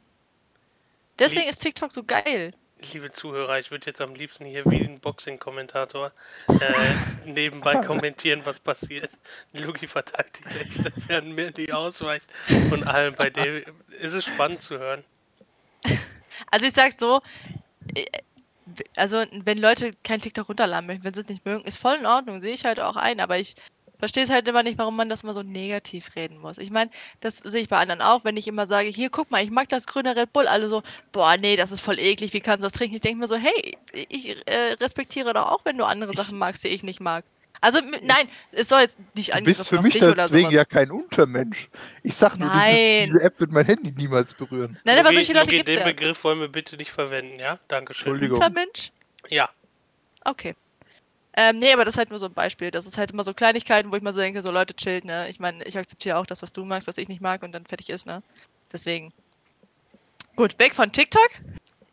[1.19, 2.55] Deswegen ist TikTok so geil
[2.93, 6.13] liebe Zuhörer, ich würde jetzt am liebsten hier wie ein Boxing-Kommentator
[6.49, 6.55] äh,
[7.25, 9.11] nebenbei kommentieren, was passiert.
[9.53, 12.27] Lugi verteidigt die Rechte, während mir die ausweicht
[12.71, 13.63] und allem bei dem
[14.01, 15.05] ist es spannend zu hören.
[16.51, 17.21] Also ich sag so,
[17.95, 18.05] äh,
[18.97, 22.07] also wenn Leute kein TikTok runterladen möchten, wenn sie es nicht mögen, ist voll in
[22.07, 23.57] Ordnung, sehe ich halt auch ein, aber ich
[23.99, 26.59] verstehe es halt immer nicht, warum man das mal so negativ reden muss.
[26.59, 29.43] Ich meine, das sehe ich bei anderen auch, wenn ich immer sage, hier, guck mal,
[29.43, 30.47] ich mag das grüne Red Bull.
[30.47, 30.83] Alle so,
[31.13, 32.97] boah, nee, das ist voll eklig, wie kannst du das trinken?
[32.97, 36.65] Ich denke mir so, hey, ich äh, respektiere doch auch, wenn du andere Sachen magst,
[36.65, 37.25] die ich nicht mag.
[37.61, 41.69] Also, nein, es soll jetzt nicht Du bist für mich deswegen ja kein Untermensch.
[42.05, 44.79] Ich sag nur, dieses, diese App wird mein Handy niemals berühren.
[44.85, 45.93] Nein, aber solche Leute gibt es Den ja.
[45.93, 47.59] Begriff wollen wir bitte nicht verwenden, ja?
[47.67, 48.13] Dankeschön.
[48.13, 48.37] Entschuldigung.
[48.37, 48.93] Untermensch?
[49.29, 49.49] Ja.
[50.25, 50.55] Okay.
[51.41, 52.73] Ähm, nee, aber das ist halt nur so ein Beispiel.
[52.73, 55.29] Das ist halt immer so Kleinigkeiten, wo ich mal so denke, so Leute chillt, ne?
[55.29, 57.65] Ich meine, ich akzeptiere auch das, was du magst, was ich nicht mag und dann
[57.65, 58.25] fertig ist, ne?
[58.73, 59.13] Deswegen.
[60.35, 61.31] Gut, weg von TikTok.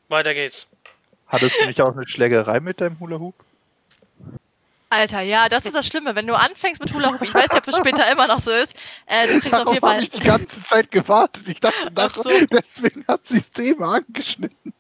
[0.10, 0.66] Weiter geht's.
[1.28, 3.36] Hattest du nicht auch eine Schlägerei mit deinem Hula Hoop?
[4.90, 6.16] Alter, ja, das ist das Schlimme.
[6.16, 8.50] Wenn du anfängst mit Hula Hoop, ich weiß nicht, ob das später immer noch so
[8.50, 8.74] ist,
[9.06, 10.02] äh, du kriegst Darauf auf jeden Fall.
[10.02, 11.48] ich die ganze Zeit gewartet.
[11.48, 12.24] Ich dachte, das, so.
[12.52, 14.74] deswegen hat sie das Thema angeschnitten.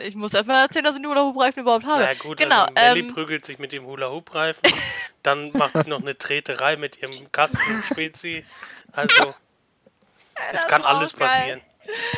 [0.00, 2.02] Ich muss einfach erzählen, dass ich einen Hula-Hoop-Reifen überhaupt habe.
[2.02, 4.70] Ja gut, genau, also Melli ähm, prügelt sich mit dem Hula-Hoop-Reifen,
[5.22, 8.44] dann macht sie noch eine Treterei mit ihrem Kasten-Spezi.
[8.92, 9.34] Also,
[10.52, 11.28] es kann alles geil.
[11.28, 11.60] passieren.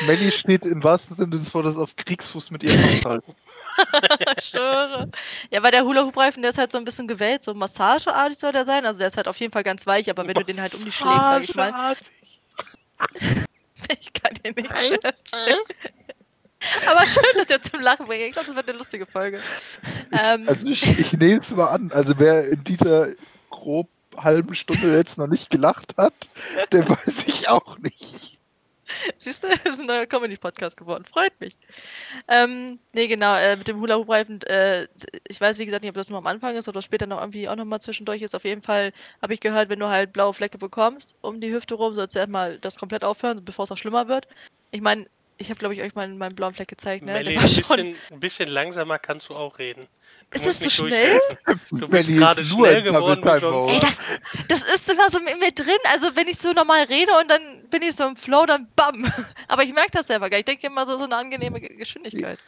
[0.06, 3.24] Melli steht im wahrsten Sinne des Wortes auf Kriegsfuß mit ihrem Haushalt.
[4.42, 5.10] Schwöre.
[5.50, 8.64] Ja, weil der Hula-Hoop-Reifen, der ist halt so ein bisschen gewellt, so massageartig soll der
[8.64, 8.84] sein.
[8.84, 10.84] Also der ist halt auf jeden Fall ganz weich, aber wenn du den halt um
[10.84, 11.96] die schlägst, sag ich mal.
[14.00, 15.60] ich kann den nicht erzählen.
[16.90, 18.22] Aber schön, dass ihr zum Lachen bringt.
[18.22, 19.40] Ich glaube, das wird eine lustige Folge.
[20.12, 21.90] Ähm, also ich, ich nehme es mal an.
[21.92, 23.08] Also wer in dieser
[23.50, 26.14] grob halben Stunde jetzt noch nicht gelacht hat,
[26.72, 28.38] der weiß ich auch nicht.
[29.16, 31.04] Siehst du, das ist ein neuer Comedy-Podcast geworden.
[31.04, 31.56] Freut mich.
[32.28, 34.86] Ähm, nee, genau, äh, mit dem Hula-Hoop-Reifen, äh,
[35.28, 37.48] ich weiß, wie gesagt, nicht, ob das nur am Anfang ist oder später noch irgendwie
[37.48, 38.34] auch nochmal zwischendurch ist.
[38.34, 41.74] Auf jeden Fall habe ich gehört, wenn du halt blaue Flecke bekommst um die Hüfte
[41.74, 44.28] rum, sollst du erstmal das komplett aufhören, bevor es auch schlimmer wird.
[44.70, 47.04] Ich meine, ich habe, glaube ich, euch mal meinen blauen Fleck gezeigt.
[47.04, 47.12] Ne?
[47.12, 49.86] Melli, ein bisschen, ein bisschen langsamer kannst du auch reden.
[50.30, 51.18] ist das so schnell?
[51.70, 53.98] Du bist gerade schnell geworden mit John Ey, das,
[54.48, 55.76] das ist immer so in mir drin.
[55.92, 59.10] Also wenn ich so normal rede und dann bin ich so im Flow, dann bam.
[59.48, 60.48] Aber ich merke das selber gar nicht.
[60.48, 62.38] Ich denke immer so, so eine angenehme Geschwindigkeit.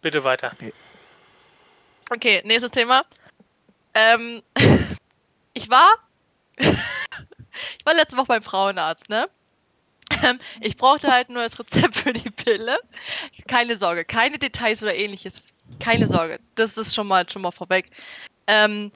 [0.00, 0.52] Bitte weiter.
[2.10, 3.04] Okay, nächstes Thema.
[3.94, 4.42] Ähm,
[5.54, 5.88] ich war.
[6.56, 9.28] ich war letzte Woche beim Frauenarzt, ne?
[10.22, 12.78] Ähm, ich brauchte halt nur das Rezept für die Pille.
[13.48, 15.54] Keine Sorge, keine Details oder ähnliches.
[15.80, 16.38] Keine Sorge.
[16.54, 17.90] Das ist schon mal, schon mal vorweg.
[18.46, 18.92] Ähm,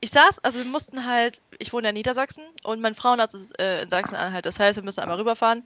[0.00, 3.82] ich saß, also wir mussten halt, ich wohne in Niedersachsen und mein Frauenarzt ist äh,
[3.82, 4.46] in Sachsen-Anhalt.
[4.46, 5.62] Das heißt, wir müssen einmal rüberfahren.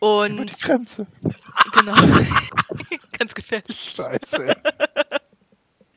[0.00, 0.32] Und.
[0.32, 1.06] Über die Grenze.
[1.72, 1.94] Genau.
[3.18, 3.94] Ganz gefährlich.
[3.96, 4.54] Scheiße.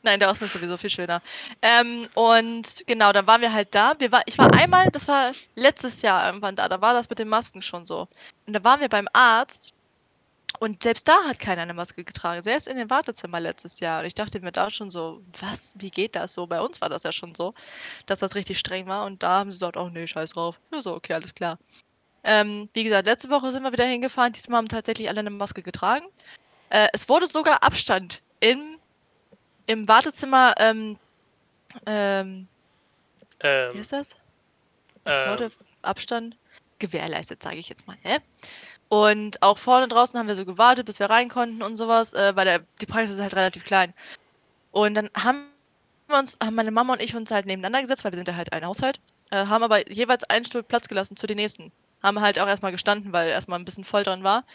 [0.08, 1.22] Nein, der Osten ist sowieso viel schöner.
[1.62, 3.94] Ähm, und genau, dann waren wir halt da.
[4.00, 7.20] Wir war, ich war einmal, das war letztes Jahr irgendwann da, da war das mit
[7.20, 8.08] den Masken schon so.
[8.46, 9.74] Und da waren wir beim Arzt
[10.60, 14.00] und selbst da hat keiner eine Maske getragen, selbst in den Wartezimmer letztes Jahr.
[14.00, 16.48] Und ich dachte mir da schon so, was, wie geht das so?
[16.48, 17.54] Bei uns war das ja schon so,
[18.06, 19.06] dass das richtig streng war.
[19.06, 20.58] Und da haben sie gesagt, oh nee, scheiß drauf.
[20.72, 21.58] Ja, so, okay, alles klar.
[22.24, 24.32] Ähm, wie gesagt, letzte Woche sind wir wieder hingefahren.
[24.32, 26.06] Diesmal haben tatsächlich alle eine Maske getragen.
[26.70, 28.77] Äh, es wurde sogar Abstand im
[29.68, 30.98] im Wartezimmer, ähm,
[31.86, 32.48] ähm,
[33.42, 34.16] ähm, wie ist das?
[35.04, 35.52] Das ähm, wurde
[35.84, 36.36] Abstand
[36.80, 38.18] gewährleistet, sage ich jetzt mal, hä?
[38.90, 42.36] Und auch vorne draußen haben wir so gewartet, bis wir rein konnten und sowas, äh,
[42.36, 43.94] weil der, die Praxis ist halt relativ klein.
[44.72, 45.48] Und dann haben
[46.08, 48.36] wir uns, haben meine Mama und ich uns halt nebeneinander gesetzt, weil wir sind ja
[48.36, 49.00] halt ein Haushalt,
[49.32, 51.72] äh, haben aber jeweils einen Stuhl Platz gelassen zu den nächsten.
[52.02, 54.46] Haben halt auch erstmal gestanden, weil erstmal ein bisschen voll dran war.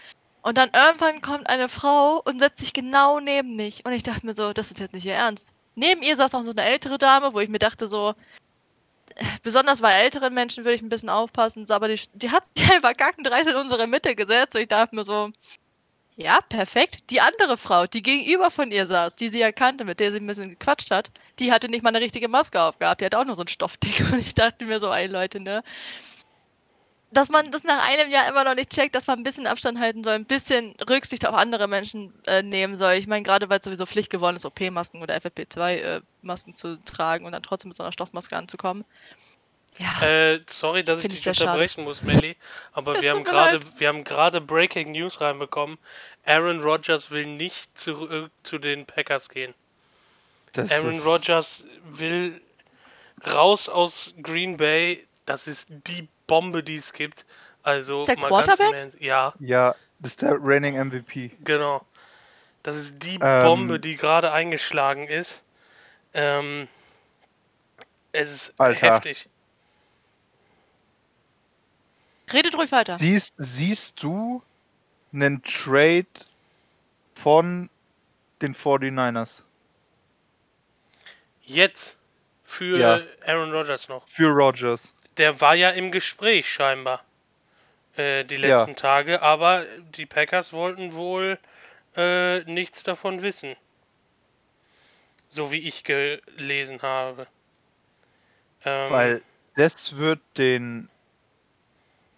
[0.43, 3.85] Und dann irgendwann kommt eine Frau und setzt sich genau neben mich.
[3.87, 5.53] Und ich dachte mir so, das ist jetzt nicht ihr Ernst.
[5.75, 8.15] Neben ihr saß noch so eine ältere Dame, wo ich mir dachte so,
[9.43, 12.97] besonders bei älteren Menschen würde ich ein bisschen aufpassen, aber die, die hat sich einfach
[12.97, 15.31] kackendreist in unsere Mitte gesetzt und ich dachte mir so,
[16.17, 17.11] ja, perfekt.
[17.11, 20.27] Die andere Frau, die gegenüber von ihr saß, die sie erkannte, mit der sie ein
[20.27, 23.01] bisschen gequatscht hat, die hatte nicht mal eine richtige Maske aufgehabt.
[23.01, 23.93] Die hat auch nur so ein Stoffding.
[24.13, 25.63] Und ich dachte mir so, ey Leute, ne?
[27.13, 29.79] Dass man das nach einem Jahr immer noch nicht checkt, dass man ein bisschen Abstand
[29.79, 32.95] halten soll, ein bisschen Rücksicht auf andere Menschen äh, nehmen soll.
[32.95, 37.27] Ich meine, gerade weil es sowieso Pflicht geworden ist, OP-Masken oder FFP2-Masken äh, zu tragen
[37.27, 38.85] und dann trotzdem mit so einer Stoffmaske anzukommen.
[39.79, 41.89] Ja, äh, sorry, dass ich dich unterbrechen schade.
[41.89, 42.37] muss, Melly,
[42.73, 45.79] aber wir haben gerade wir haben gerade Breaking News reinbekommen.
[46.25, 49.55] Aaron Rodgers will nicht zurück zu den Packers gehen.
[50.53, 52.41] Das Aaron Rodgers will
[53.27, 55.07] raus aus Green Bay.
[55.27, 57.25] Das ist die Bombe, die es gibt.
[57.63, 59.01] Also ist der Quarterback?
[59.01, 59.35] Ja.
[59.39, 61.31] Ja, das ist der reigning MVP.
[61.45, 61.85] Genau.
[62.63, 65.43] Das ist die ähm, Bombe, die gerade eingeschlagen ist.
[66.15, 66.69] Ähm,
[68.13, 68.95] es ist Alter.
[68.95, 69.29] heftig.
[72.33, 72.99] Redet ruhig weiter.
[72.99, 74.43] Siehst, siehst du
[75.13, 76.07] einen Trade
[77.15, 77.69] von
[78.41, 79.43] den 49ers?
[81.43, 81.99] Jetzt?
[82.45, 83.01] Für ja.
[83.27, 84.07] Aaron Rodgers noch?
[84.09, 84.83] Für Rodgers
[85.17, 87.03] der war ja im Gespräch scheinbar
[87.97, 88.77] äh, die letzten ja.
[88.77, 89.65] Tage, aber
[89.97, 91.39] die Packers wollten wohl
[91.97, 93.57] äh, nichts davon wissen.
[95.29, 97.27] So wie ich gelesen habe.
[98.65, 99.23] Ähm, Weil
[99.57, 100.89] das wird den.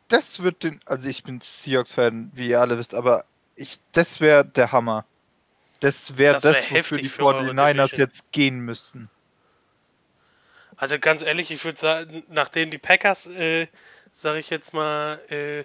[0.09, 0.81] Das wird den.
[0.85, 3.25] Also ich bin Seahawks-Fan, wie ihr alle wisst, aber
[3.57, 5.05] ich, das wäre der Hammer.
[5.81, 9.11] Das wäre das, wär das wofür die 49ers jetzt gehen müssten.
[10.77, 13.69] Also ganz ehrlich, ich würde sagen, nachdem die Packers, äh,
[14.13, 15.65] sage ich jetzt mal, äh,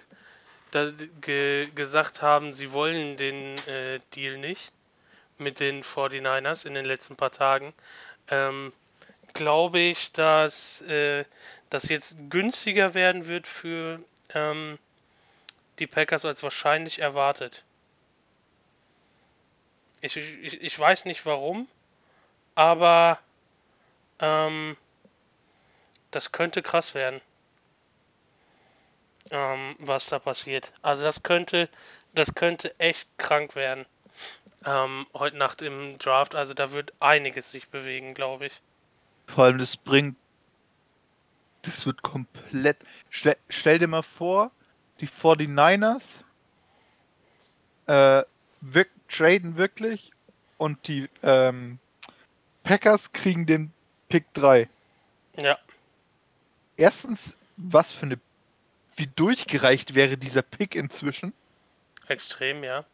[0.70, 4.72] da, ge, gesagt haben, sie wollen den äh, Deal nicht
[5.38, 7.72] mit den 49ers in den letzten paar Tagen,
[8.28, 8.72] ähm,
[9.32, 11.24] glaube ich, dass äh,
[11.70, 14.00] das jetzt günstiger werden wird für
[14.34, 14.78] ähm,
[15.78, 17.64] die Packers als wahrscheinlich erwartet.
[20.02, 21.68] Ich, ich, ich weiß nicht warum,
[22.54, 23.18] aber
[24.20, 24.76] ähm,
[26.10, 27.20] das könnte krass werden.
[29.30, 30.72] Ähm, was da passiert.
[30.82, 31.68] Also das könnte,
[32.14, 33.86] das könnte echt krank werden.
[34.64, 36.34] Ähm, heute Nacht im Draft.
[36.34, 38.60] Also da wird einiges sich bewegen, glaube ich.
[39.26, 40.16] Vor allem, das bringt.
[41.62, 42.78] Das wird komplett.
[43.10, 44.50] Stell, stell dir mal vor,
[45.00, 46.24] die 49ers
[47.86, 48.24] äh,
[48.62, 50.10] wirk, traden wirklich
[50.56, 51.78] und die ähm,
[52.64, 53.72] Packers kriegen den
[54.08, 54.68] Pick 3.
[55.38, 55.58] Ja
[56.80, 58.18] erstens, was für eine.
[58.96, 61.32] Wie durchgereicht wäre dieser Pick inzwischen?
[62.08, 62.84] Extrem, ja.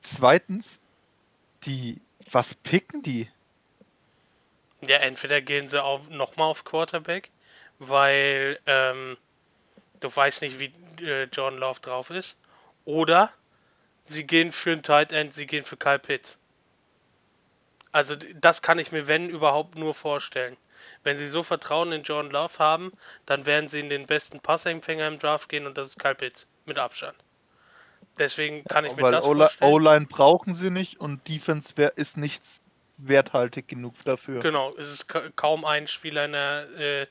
[0.00, 0.78] Zweitens,
[1.64, 2.00] die.
[2.30, 3.28] Was picken die?
[4.80, 7.30] Ja, entweder gehen sie auf, nochmal auf Quarterback,
[7.78, 9.16] weil ähm,
[10.00, 10.72] du weißt nicht, wie
[11.04, 12.36] äh, John Love drauf ist.
[12.84, 13.32] Oder
[14.04, 16.38] sie gehen für einen Tight End, sie gehen für Kyle Pitts.
[17.92, 20.56] Also das kann ich mir, wenn überhaupt, nur vorstellen.
[21.02, 22.92] Wenn sie so Vertrauen in John Love haben,
[23.26, 26.50] dann werden sie in den besten Passempfänger im Draft gehen und das ist Kyle Pitts
[26.64, 27.16] mit Abstand.
[28.18, 29.72] Deswegen kann ich mir das vorstellen.
[29.72, 32.62] O-Line brauchen sie nicht und Defense wär, ist nichts
[32.98, 34.40] werthaltig genug dafür.
[34.40, 37.06] Genau, es ist kaum ein Spieler in der, äh,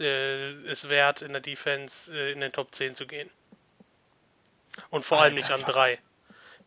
[0.00, 3.30] äh, ist wert, in der Defense äh, in den Top 10 zu gehen.
[4.90, 5.98] Und vor allem nicht an drei.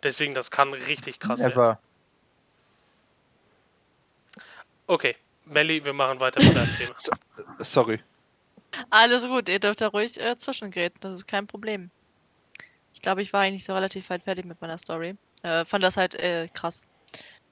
[0.03, 1.55] Deswegen, das kann richtig krass Never.
[1.55, 1.77] werden.
[4.87, 5.15] Okay,
[5.51, 6.95] Melly, wir machen weiter mit deinem Thema.
[7.59, 7.99] Sorry.
[8.89, 11.91] Alles gut, ihr dürft da ruhig äh, zwischengräten, das ist kein Problem.
[12.93, 15.15] Ich glaube, ich war eigentlich so relativ weit fertig mit meiner Story.
[15.43, 16.85] Äh, fand das halt äh, krass.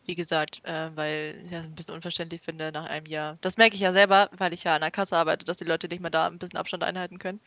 [0.05, 3.38] Wie gesagt, äh, weil ich das ein bisschen unverständlich finde nach einem Jahr.
[3.41, 5.88] Das merke ich ja selber, weil ich ja an der Kasse arbeite, dass die Leute
[5.88, 7.41] nicht mehr da ein bisschen Abstand einhalten können.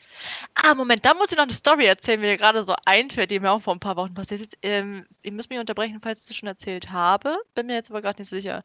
[0.54, 3.40] Ah, Moment, da muss ich noch eine Story erzählen, wie mir gerade so einfällt, die
[3.40, 4.58] mir auch vor ein paar Wochen passiert ist.
[4.62, 7.36] Ähm, ihr müsst mich unterbrechen, falls ich das schon erzählt habe.
[7.54, 8.62] Bin mir jetzt aber gerade nicht sicher.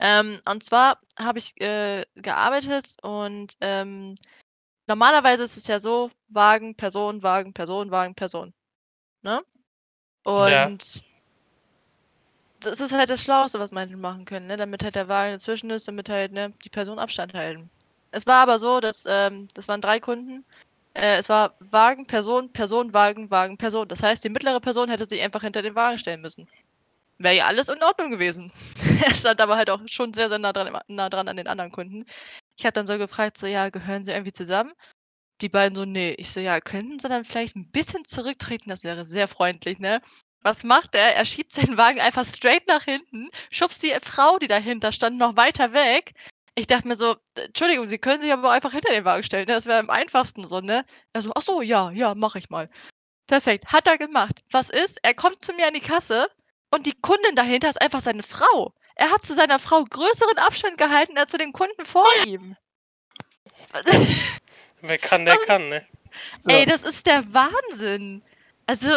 [0.00, 4.16] Ähm, und zwar habe ich äh, gearbeitet und ähm,
[4.86, 8.52] normalerweise ist es ja so, Wagen, Person, Wagen, Person, Wagen, Person.
[9.22, 9.42] Ne?
[10.24, 10.70] Und ja.
[12.60, 14.56] das ist halt das Schlauste, was manche machen können, ne?
[14.56, 17.70] Damit halt der Wagen dazwischen ist, damit halt ne, die Person Abstand halten.
[18.10, 20.44] Es war aber so, dass ähm, das waren drei Kunden.
[20.94, 23.88] Äh, es war Wagen, Person, Person, Wagen, Wagen, Person.
[23.88, 26.48] Das heißt, die mittlere Person hätte sich einfach hinter den Wagen stellen müssen
[27.18, 28.50] wäre ja alles in Ordnung gewesen.
[29.12, 31.72] er stand aber halt auch schon sehr, sehr nah dran, nah dran an den anderen
[31.72, 32.04] Kunden.
[32.56, 34.72] Ich habe dann so gefragt, so, ja, gehören sie irgendwie zusammen?
[35.40, 36.14] Die beiden so, nee.
[36.18, 38.70] Ich so, ja, könnten sie dann vielleicht ein bisschen zurücktreten?
[38.70, 40.00] Das wäre sehr freundlich, ne?
[40.42, 41.16] Was macht er?
[41.16, 45.36] Er schiebt seinen Wagen einfach straight nach hinten, schubst die Frau, die dahinter stand, noch
[45.36, 46.14] weiter weg.
[46.54, 49.46] Ich dachte mir so, Entschuldigung, Sie können sich aber einfach hinter den Wagen stellen.
[49.46, 49.54] Ne?
[49.54, 50.84] Das wäre am einfachsten so, ne?
[51.12, 52.70] Er so, ach so, ja, ja, mach ich mal.
[53.26, 54.42] Perfekt, hat er gemacht.
[54.50, 54.98] Was ist?
[55.02, 56.28] Er kommt zu mir an die Kasse,
[56.74, 58.74] und die Kundin dahinter ist einfach seine Frau.
[58.96, 62.56] Er hat zu seiner Frau größeren Abstand gehalten als zu den Kunden vor ihm.
[64.80, 65.46] Wer kann, der Was?
[65.46, 65.86] kann, ne?
[66.46, 66.66] Ey, ja.
[66.66, 68.22] das ist der Wahnsinn.
[68.66, 68.88] Also,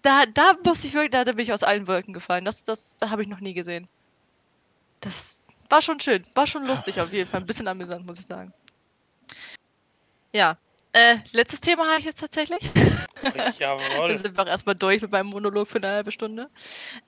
[0.00, 2.44] da, da musste ich wirklich, da, da bin ich aus allen Wolken gefallen.
[2.44, 3.88] Das, das, da habe ich noch nie gesehen.
[5.00, 6.24] Das war schon schön.
[6.34, 7.40] War schon lustig auf jeden Fall.
[7.40, 8.52] Ein bisschen amüsant, muss ich sagen.
[10.32, 10.56] Ja,
[10.92, 12.62] äh, letztes Thema habe ich jetzt tatsächlich.
[13.58, 14.08] Jawohl.
[14.08, 16.50] Dann sind wir auch erstmal durch mit meinem Monolog für eine halbe Stunde.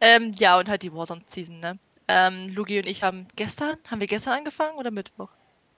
[0.00, 1.78] Ähm, ja, und halt die Warzone-Season, ne?
[2.08, 5.30] Ähm, Lugi und ich haben gestern, haben wir gestern angefangen oder Mittwoch?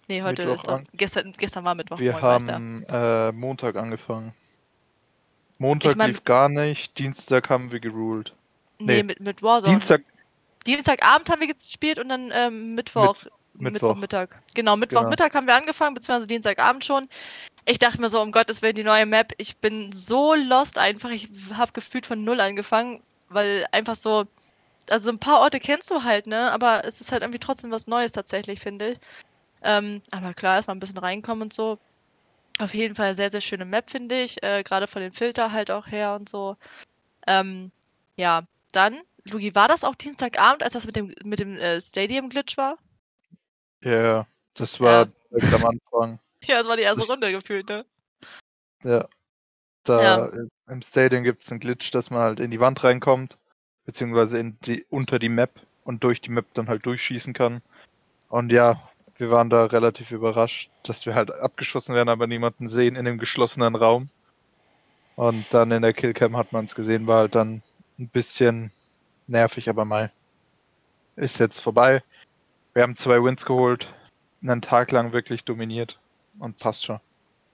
[0.09, 1.99] Nee, heute Mittwoch ist doch, gestern, gestern war Mittwoch.
[1.99, 4.33] Wir haben äh, Montag angefangen.
[5.59, 8.35] Montag ich mein, lief gar nicht, Dienstag haben wir geruled.
[8.79, 9.73] Nee, nee mit, mit Warzone.
[9.73, 10.03] Dienstag.
[10.67, 13.17] Dienstagabend haben wir gespielt und dann ähm, Mittwoch.
[13.55, 13.89] Mit, Mittwoch.
[13.95, 14.29] Mittwochmittag.
[14.55, 15.39] Genau, Mittwochmittag genau.
[15.39, 17.09] haben wir angefangen, beziehungsweise Dienstagabend schon
[17.67, 21.11] ich dachte mir so, um Gottes Willen, die neue Map, ich bin so lost einfach.
[21.11, 24.25] Ich habe gefühlt von null angefangen, weil einfach so,
[24.91, 26.53] also ein paar Orte kennst du halt, ne?
[26.53, 28.99] Aber es ist halt irgendwie trotzdem was Neues tatsächlich, finde ich.
[29.63, 31.77] Ähm, aber klar, erstmal ein bisschen reinkommen und so.
[32.59, 34.43] Auf jeden Fall sehr, sehr schöne Map, finde ich.
[34.43, 36.57] Äh, Gerade von dem Filter halt auch her und so.
[37.27, 37.71] Ähm,
[38.17, 42.57] ja, dann, Lugi, war das auch Dienstagabend, als das mit dem, mit dem äh, Stadium-Glitch
[42.57, 42.79] war?
[43.83, 45.55] Ja, das war ja.
[45.55, 46.21] am Anfang.
[46.45, 47.85] Ja, das war die erste Runde gefühlt, ne?
[48.85, 49.09] Ja.
[49.83, 50.31] Da ja.
[50.69, 53.39] im Stadion gibt es einen Glitch, dass man halt in die Wand reinkommt,
[53.87, 57.63] beziehungsweise in die, unter die Map und durch die Map dann halt durchschießen kann.
[58.29, 58.83] Und ja,
[59.17, 63.19] wir waren da relativ überrascht, dass wir halt abgeschossen werden, aber niemanden sehen in dem
[63.19, 64.11] geschlossenen Raum.
[65.15, 67.63] Und dann in der Killcam hat man es gesehen, war halt dann
[67.99, 68.71] ein bisschen
[69.27, 70.13] nervig, aber mal
[71.15, 72.03] ist jetzt vorbei.
[72.75, 73.95] Wir haben zwei Wins geholt,
[74.43, 75.99] einen Tag lang wirklich dominiert
[76.39, 77.01] und passt schon.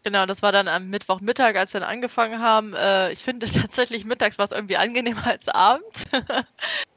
[0.04, 2.74] Genau, das war dann am Mittwochmittag, als wir dann angefangen haben.
[2.74, 6.04] Äh, ich finde tatsächlich mittags war es irgendwie angenehmer als abends.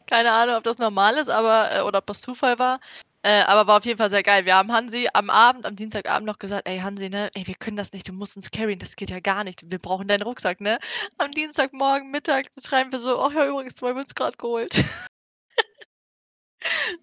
[0.08, 2.80] Keine Ahnung, ob das normal ist, aber äh, oder ob das Zufall war.
[3.24, 4.46] Äh, aber war auf jeden Fall sehr geil.
[4.46, 7.78] Wir haben Hansi am Abend, am Dienstagabend noch gesagt, ey Hansi, ne, ey, wir können
[7.78, 9.72] das nicht, du musst uns carryen, das geht ja gar nicht.
[9.72, 10.78] Wir brauchen deinen Rucksack, ne?
[11.18, 14.74] Am Dienstagmorgen, Mittag schreiben wir so, ach ja, übrigens, zwei uns gerade geholt.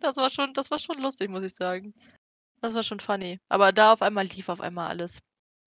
[0.01, 1.93] das war schon, das war schon lustig, muss ich sagen.
[2.61, 3.41] Das war schon funny.
[3.49, 5.21] Aber da auf einmal lief auf einmal alles.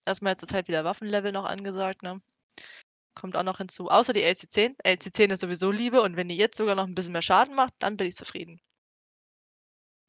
[0.06, 2.22] Erstmal jetzt ist halt wieder Waffenlevel noch angesagt, ne?
[3.14, 3.88] Kommt auch noch hinzu.
[3.88, 4.76] Außer die LC10.
[4.84, 7.74] LC10 ist sowieso Liebe und wenn die jetzt sogar noch ein bisschen mehr Schaden macht,
[7.80, 8.60] dann bin ich zufrieden.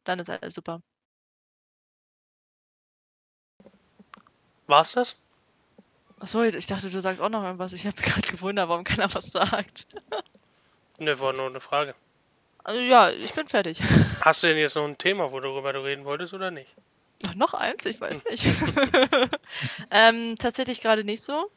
[0.03, 0.81] Dann ist alles super.
[4.67, 5.15] War's das?
[6.19, 7.73] Achso, ich dachte, du sagst auch noch irgendwas.
[7.73, 9.87] Ich habe gerade gewundert, warum keiner was sagt.
[10.99, 11.95] ne, war nur eine Frage.
[12.63, 13.81] Also, ja, ich bin fertig.
[14.21, 16.75] Hast du denn jetzt noch ein Thema, worüber du reden wolltest oder nicht?
[17.25, 17.85] Ach, noch eins?
[17.85, 18.45] Ich weiß nicht.
[19.91, 21.49] ähm, tatsächlich gerade nicht so.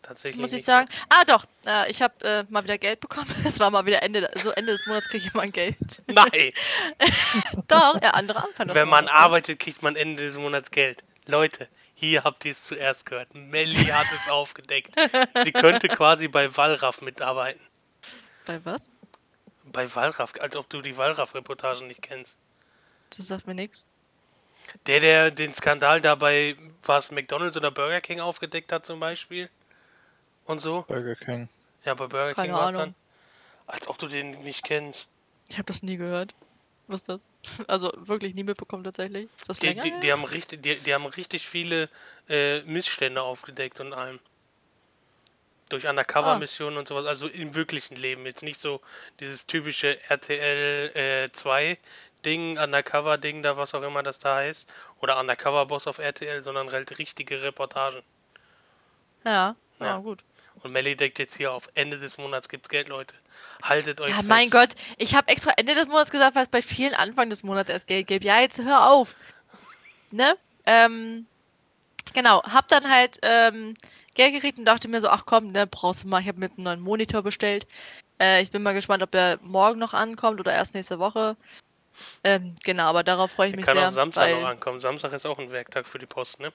[0.00, 0.40] tatsächlich.
[0.40, 0.88] Muss ich sagen.
[0.90, 0.98] So.
[1.10, 1.44] Ah, doch.
[1.66, 3.30] Äh, ich habe äh, mal wieder Geld bekommen.
[3.44, 5.76] Es war mal wieder Ende, so Ende des Monats kriege ich immer Geld.
[6.06, 6.52] Nein.
[7.68, 11.04] doch, ja, andere Anfang Wenn man Monats, arbeitet, kriegt man Ende des Monats Geld.
[11.26, 13.34] Leute, hier habt ihr es zuerst gehört.
[13.34, 14.94] Melli hat es aufgedeckt.
[15.44, 17.60] Sie könnte quasi bei Wallraff mitarbeiten.
[18.44, 18.90] Bei was?
[19.64, 22.36] Bei Wallraff, als ob du die Wallraff-Reportagen nicht kennst.
[23.16, 23.86] Das sagt mir nichts.
[24.86, 29.48] Der, der den Skandal dabei, war es McDonalds oder Burger King aufgedeckt hat zum Beispiel?
[30.44, 30.82] Und so?
[30.88, 31.48] Burger King.
[31.84, 32.94] Ja, bei Burger Keine King war es dann.
[33.66, 35.08] Als ob du den nicht kennst.
[35.48, 36.34] Ich habe das nie gehört.
[36.88, 37.28] Was ist das?
[37.68, 39.28] Also wirklich nie mitbekommen tatsächlich.
[39.38, 39.82] Ist das die, länger?
[39.82, 41.88] Die, die, haben richtig, die, die haben richtig viele
[42.28, 44.18] äh, Missstände aufgedeckt und allem.
[45.68, 46.80] Durch Undercover-Missionen ah.
[46.80, 48.26] und sowas, also im wirklichen Leben.
[48.26, 48.80] Jetzt nicht so
[49.20, 51.78] dieses typische RTL äh, 2
[52.24, 54.68] Ding, Undercover-Ding, da was auch immer das da heißt.
[55.00, 58.02] Oder Undercover-Boss auf RTL, sondern halt richtige Reportagen.
[59.24, 60.20] Ja, ja, ja gut.
[60.62, 61.68] Und Melly deckt jetzt hier auf.
[61.74, 63.14] Ende des Monats gibt's Geld, Leute.
[63.62, 64.28] Haltet euch Ja, fest.
[64.28, 64.70] mein Gott.
[64.98, 67.86] Ich habe extra Ende des Monats gesagt, weil es bei vielen Anfang des Monats erst
[67.86, 68.24] Geld gibt.
[68.24, 69.14] Ja, jetzt hör auf.
[70.10, 70.36] Ne?
[70.66, 71.26] Ähm,
[72.12, 72.42] genau.
[72.44, 73.74] Hab dann halt ähm,
[74.14, 76.20] Geld gekriegt und dachte mir so, ach komm, ne, brauchst du mal.
[76.20, 77.66] Ich habe mir jetzt einen neuen Monitor bestellt.
[78.20, 81.36] Äh, ich bin mal gespannt, ob er morgen noch ankommt oder erst nächste Woche.
[82.24, 83.82] Ähm, genau, aber darauf freue ich mich kann sehr.
[83.82, 84.40] Kann auch Samstag weil...
[84.40, 84.80] noch ankommen.
[84.80, 86.52] Samstag ist auch ein Werktag für die Post, ne?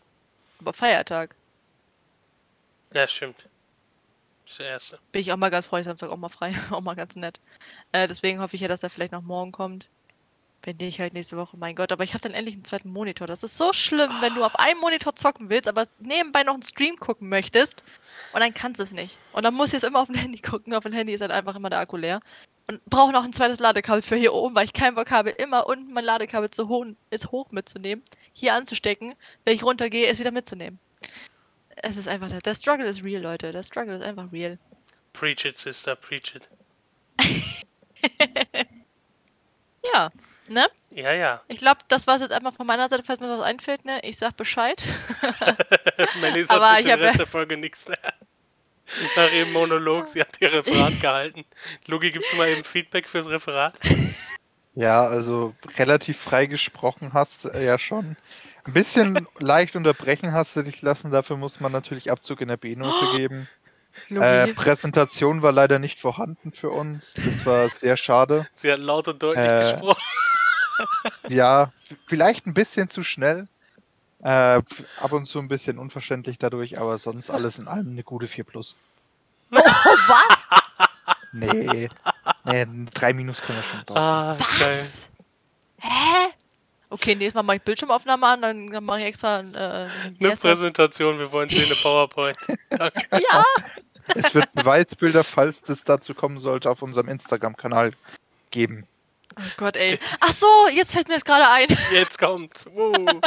[0.60, 1.36] Aber Feiertag.
[2.94, 3.48] Ja, stimmt.
[4.44, 5.00] Das ist der erste.
[5.12, 6.54] Bin ich auch mal ganz frei, Samstag auch mal frei.
[6.72, 7.40] auch mal ganz nett.
[7.92, 9.90] Äh, deswegen hoffe ich ja, dass er vielleicht noch morgen kommt.
[10.64, 13.28] Wenn ich halt nächste Woche, mein Gott, aber ich habe dann endlich einen zweiten Monitor.
[13.28, 16.64] Das ist so schlimm, wenn du auf einem Monitor zocken willst, aber nebenbei noch einen
[16.64, 17.84] Stream gucken möchtest
[18.34, 19.18] und dann kannst du es nicht.
[19.34, 20.74] Und dann musst du jetzt immer auf dem Handy gucken.
[20.74, 22.22] Auf dem Handy ist halt einfach immer der Akku leer.
[22.70, 25.68] Und brauche noch ein zweites Ladekabel für hier oben, weil ich kein Bock habe, immer
[25.68, 28.04] unten mein Ladekabel zu hoch, ist hoch mitzunehmen,
[28.34, 29.16] hier anzustecken,
[29.46, 30.78] wenn ich runtergehe, es wieder mitzunehmen.
[31.78, 33.52] Es ist einfach, der Struggle ist real, Leute.
[33.52, 34.58] Der Struggle ist einfach real.
[35.14, 36.50] Preach it, Sister, preach it.
[39.94, 40.12] ja,
[40.50, 40.68] ne?
[40.92, 41.42] Ja, ja.
[41.48, 44.00] Ich glaube, das war es jetzt einfach von meiner Seite, falls mir was einfällt, ne?
[44.04, 44.82] Ich sag Bescheid.
[46.22, 48.00] Melly sagt Aber ich habe der Folge nichts mehr.
[49.16, 51.46] Nach ihrem Monolog, sie hat ihr Referat gehalten.
[51.88, 53.78] Lugi, gibst du mal eben Feedback fürs Referat?
[54.76, 58.16] Ja, also relativ frei gesprochen hast du ja schon.
[58.64, 62.58] Ein bisschen leicht unterbrechen hast du dich lassen, dafür muss man natürlich Abzug in der
[62.58, 63.48] B-Note geben.
[64.12, 67.16] Äh, Präsentation war leider nicht vorhanden für uns.
[67.16, 68.48] Das war sehr schade.
[68.54, 70.04] Sie hat laut und deutlich äh, gesprochen.
[71.30, 71.72] Ja,
[72.06, 73.48] vielleicht ein bisschen zu schnell.
[74.24, 74.62] Äh,
[75.00, 78.44] ab und zu ein bisschen unverständlich dadurch, aber sonst alles in allem eine gute 4
[78.44, 78.76] Plus.
[79.54, 80.46] Oh, was?
[81.34, 81.90] Nee.
[82.46, 83.98] nee, 3 Minus können wir schon drauf.
[83.98, 85.12] Ah, was?
[85.80, 86.34] Hä?
[86.90, 89.90] Okay, nächstes Mal mache ich Bildschirmaufnahme an, dann mache ich extra äh,
[90.20, 91.20] eine Präsentation.
[91.20, 92.38] Wir wollen sehen eine PowerPoint.
[92.70, 93.02] Danke.
[93.12, 93.44] Ja.
[94.16, 97.92] Es wird Beweisbilder, falls das dazu kommen sollte, auf unserem Instagram-Kanal
[98.52, 98.88] geben.
[99.38, 100.00] Oh Gott, ey.
[100.22, 101.68] Ach so, jetzt fällt mir das gerade ein.
[101.92, 102.66] Jetzt kommt's.
[102.68, 103.20] Uh.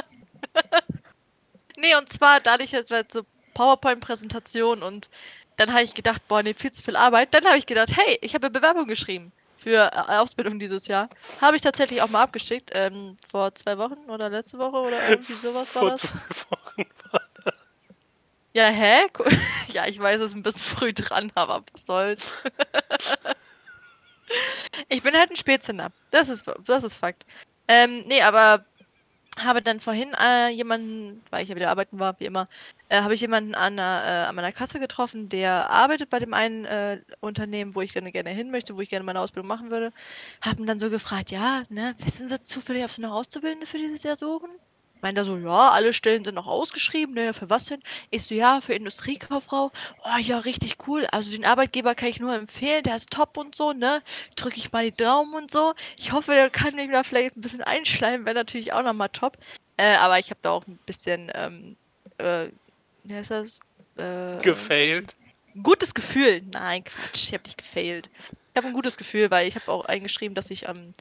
[1.81, 3.23] Nee, und zwar dadurch, es war so
[3.55, 5.11] PowerPoint-Präsentation und
[5.57, 7.35] dann habe ich gedacht, boah, nee, viel zu viel Arbeit.
[7.35, 11.11] Dann habe ich gedacht, hey, ich habe eine Bewerbung geschrieben für äh, Ausbildung dieses Jahr.
[11.41, 12.71] Habe ich tatsächlich auch mal abgeschickt.
[12.73, 16.01] Ähm, vor zwei Wochen oder letzte Woche oder irgendwie sowas war vor das.
[16.01, 17.55] Zwei Wochen war das.
[18.55, 19.07] Ja, hä?
[19.69, 22.33] ja, ich weiß, es ist ein bisschen früh dran, aber was soll's.
[24.89, 25.93] ich bin halt ein Spätzünder.
[26.11, 27.25] Das ist, das ist Fakt.
[27.69, 28.65] Ähm, nee, aber
[29.39, 32.47] habe dann vorhin äh, jemanden, weil ich ja wieder arbeiten war, wie immer,
[32.89, 36.65] äh, habe ich jemanden an, äh, an meiner Kasse getroffen, der arbeitet bei dem einen
[36.65, 39.93] äh, Unternehmen, wo ich gerne, gerne hin möchte, wo ich gerne meine Ausbildung machen würde.
[40.43, 44.03] Haben dann so gefragt, ja, ne, wissen Sie zufällig, ob Sie noch Auszubildende für dieses
[44.03, 44.51] Jahr suchen?
[45.03, 47.15] Meint er so, ja, alle Stellen sind noch ausgeschrieben.
[47.15, 47.83] Naja, für was denn?
[48.11, 49.71] Ich so, ja, für Industriekauffrau.
[50.05, 51.07] Oh ja, richtig cool.
[51.13, 54.03] Also den Arbeitgeber kann ich nur empfehlen, der ist top und so, ne?
[54.37, 55.75] Drücke ich mal die Daumen und so.
[55.99, 59.39] Ich hoffe, der kann mich da vielleicht ein bisschen einschleimen, wäre natürlich auch nochmal top.
[59.77, 61.77] Äh, aber ich habe da auch ein bisschen, ähm,
[62.19, 62.47] äh,
[63.05, 63.61] wie heißt das?
[63.97, 65.17] Äh, Gefailt.
[65.63, 66.43] Gutes Gefühl.
[66.53, 68.09] Nein, Quatsch, ich habe nicht gefailt.
[68.53, 70.93] Ich habe ein gutes Gefühl, weil ich habe auch eingeschrieben, dass ich am ähm,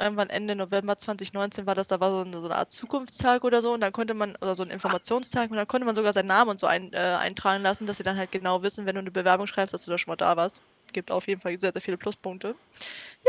[0.00, 3.62] irgendwann Ende November 2019 war das, da war so eine, so eine, Art Zukunftstag oder
[3.62, 6.28] so und dann konnte man, oder so ein Informationstag und dann konnte man sogar seinen
[6.28, 9.00] Namen und so ein, äh, eintragen lassen, dass sie dann halt genau wissen, wenn du
[9.00, 10.60] eine Bewerbung schreibst, dass du da schon mal da warst.
[10.92, 12.54] Gibt auf jeden Fall sehr, sehr viele Pluspunkte.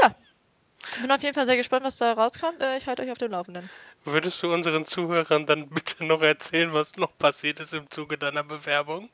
[0.01, 0.15] Ja.
[0.99, 2.59] Bin auf jeden Fall sehr gespannt, was da rauskommt.
[2.61, 3.69] Äh, ich halte euch auf dem Laufenden.
[4.03, 8.43] Würdest du unseren Zuhörern dann bitte noch erzählen, was noch passiert ist im Zuge deiner
[8.43, 9.09] Bewerbung?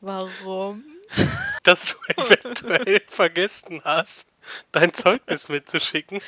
[0.00, 0.84] Warum?
[1.62, 4.29] Dass du eventuell vergessen hast,
[4.72, 6.20] dein Zeugnis mitzuschicken.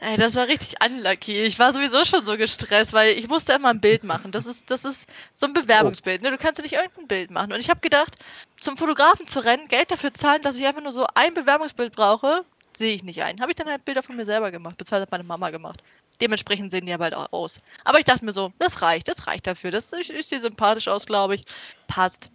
[0.00, 1.42] Ey, das war richtig unlucky.
[1.42, 4.30] Ich war sowieso schon so gestresst, weil ich musste immer ein Bild machen.
[4.32, 6.22] Das ist, das ist so ein Bewerbungsbild.
[6.22, 6.30] Ne?
[6.30, 7.52] Du kannst ja nicht irgendein Bild machen.
[7.52, 8.16] Und ich habe gedacht,
[8.60, 12.44] zum Fotografen zu rennen, Geld dafür zahlen, dass ich einfach nur so ein Bewerbungsbild brauche,
[12.76, 13.40] sehe ich nicht ein.
[13.40, 15.82] Habe ich dann halt Bilder von mir selber gemacht, beziehungsweise hat meine Mama gemacht.
[16.20, 17.58] Dementsprechend sehen die ja bald auch aus.
[17.84, 19.70] Aber ich dachte mir so, das reicht, das reicht dafür.
[19.70, 21.44] Das ich, ich sehe sympathisch aus, glaube ich.
[21.86, 22.30] Passt.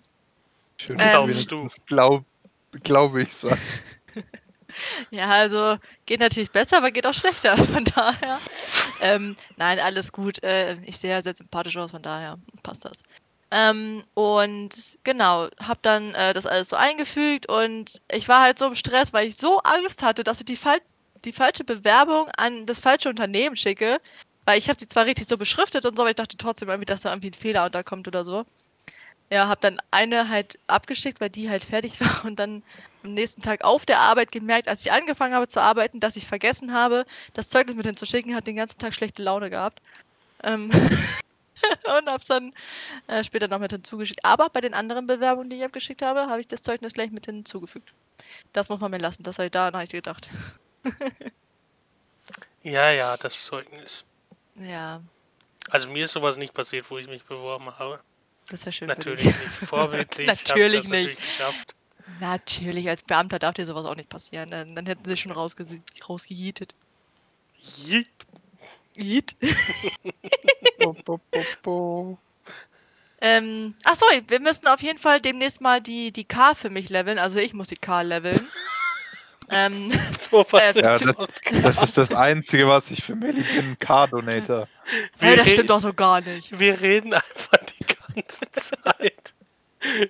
[0.77, 2.23] Schön, Ähm, dass du glaub,
[2.83, 3.57] glaube ich sag.
[5.11, 7.57] Ja, also geht natürlich besser, aber geht auch schlechter.
[7.73, 8.39] Von daher.
[9.01, 10.41] Ähm, nein, alles gut.
[10.43, 13.03] Äh, ich sehe ja sehr sympathisch aus, von daher passt das.
[13.51, 18.65] Ähm, und genau, habe dann äh, das alles so eingefügt und ich war halt so
[18.65, 20.79] im Stress, weil ich so Angst hatte, dass ich die, fal
[21.23, 23.99] die falsche Bewerbung an das falsche Unternehmen schicke.
[24.45, 26.85] Weil ich habe sie zwar richtig so beschriftet und so, aber ich dachte trotzdem irgendwie,
[26.85, 28.45] dass da irgendwie ein Fehler unterkommt oder so.
[29.33, 32.61] Ja, habe dann eine halt abgeschickt, weil die halt fertig war und dann
[33.03, 36.27] am nächsten Tag auf der Arbeit gemerkt, als ich angefangen habe zu arbeiten, dass ich
[36.27, 37.03] vergessen habe,
[37.33, 39.81] das Zeugnis mit hinzuschicken, hat den ganzen Tag schlechte Laune gehabt.
[40.43, 40.69] Ähm
[41.97, 42.53] und hab's dann
[43.07, 44.23] äh, später noch mit hinzugeschickt.
[44.23, 47.25] Aber bei den anderen Bewerbungen, die ich abgeschickt habe, habe ich das Zeugnis gleich mit
[47.25, 47.91] hinzugefügt.
[48.53, 50.29] Das muss man mir lassen, das habe ich da habe ich gedacht.
[52.61, 54.05] Ja, ja, das Zeugnis.
[54.55, 55.01] Ja,
[55.69, 57.99] Also mir ist sowas nicht passiert, wo ich mich beworben habe.
[58.53, 59.37] Das wäre schön Natürlich für dich.
[59.39, 60.27] nicht vorbildlich.
[60.47, 61.17] Natürlich das nicht.
[61.17, 61.75] geschafft.
[62.19, 64.49] Natürlich, als Beamter darf dir sowas auch nicht passieren.
[64.49, 65.65] Dann, dann hätten sie schon rausge
[66.07, 66.75] rausgejietet.
[67.85, 68.07] Yeet.
[68.95, 69.35] Jeet.
[70.79, 72.17] Bo, bo, bo, bo.
[73.21, 76.89] Ähm, ach sorry, wir müssen auf jeden Fall demnächst mal die, die K für mich
[76.89, 77.17] leveln.
[77.17, 78.47] Also ich muss die K leveln.
[79.49, 81.15] ähm, So Äh, Ja, das,
[81.61, 83.79] das ist das Einzige, was ich für Melly bin.
[83.79, 84.67] Car-Donator.
[85.19, 86.59] hey, das stimmt doch so gar nicht.
[86.59, 87.57] wir reden einfach
[88.15, 89.33] ganze Zeit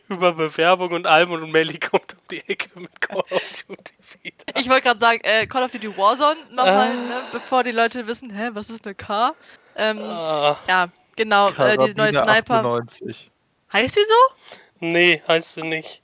[0.08, 4.60] über Bewerbung und Alm und Melly kommt um die Ecke mit Call of Duty wieder.
[4.60, 6.94] Ich wollte gerade sagen, äh, Call of Duty Warzone nochmal, Ah.
[6.94, 9.34] ne, bevor die Leute wissen, hä, was ist eine K?
[9.76, 12.60] Ähm, Ah, ja, genau, äh, die neue Sniper.
[12.60, 13.32] 98.
[13.72, 14.56] Heißt sie so?
[14.80, 16.02] nee, heißt sie nicht.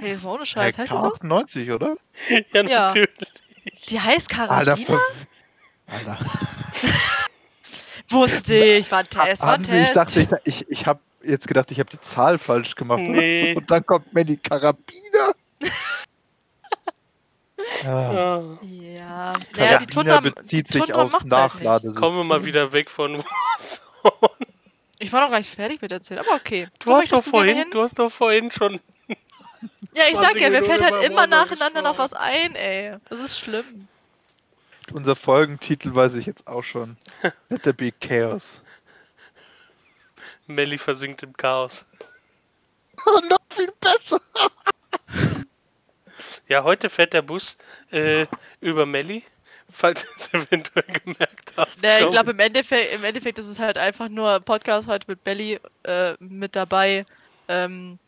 [0.00, 1.12] Hey, ist mal ohne Äh, Scheiß, heißt sie so?
[1.14, 1.96] K98, oder?
[2.28, 2.86] Ja, Ja.
[2.88, 3.08] natürlich.
[3.88, 4.86] Die heißt Alter, Karabiner?
[5.86, 6.18] ver- Alter.
[8.08, 9.96] Wusste ich, war ein Test, war ein Sie, ich Test.
[9.96, 13.00] dachte, ich, ich, ich habe jetzt gedacht, ich habe die Zahl falsch gemacht.
[13.00, 13.52] oder Nee.
[13.52, 13.58] so.
[13.60, 15.32] Und dann kommt Melly Karabiner.
[17.82, 17.90] ja.
[17.90, 22.44] Ah, Ja, naja, die Karabiner Tundra, die bezieht sich aufs macht's halt kommen wir mal
[22.44, 24.30] wieder weg von Warzone.
[24.98, 26.68] Ich war noch gar nicht fertig mit erzählen, aber okay.
[26.78, 28.80] Du hast, doch vorhin, du hast doch vorhin schon.
[29.94, 32.96] Ja, ich sag 20 ja, mir fällt halt immer nacheinander noch was ein, ey.
[33.10, 33.88] Das ist schlimm.
[34.92, 36.96] Unser Folgentitel weiß ich jetzt auch schon.
[37.48, 38.62] Let there be chaos.
[40.46, 41.86] Melly versinkt im Chaos.
[43.04, 44.18] Oh, noch viel besser.
[46.48, 47.58] Ja, heute fährt der Bus
[47.90, 48.26] äh,
[48.60, 49.22] über Melly,
[49.70, 51.82] falls ihr es eventuell gemerkt habt.
[51.82, 55.24] Ne, ich glaube, im Endeffekt, im Endeffekt ist es halt einfach nur Podcast heute mit
[55.24, 57.04] Belly äh, mit dabei.
[57.48, 57.98] Ähm,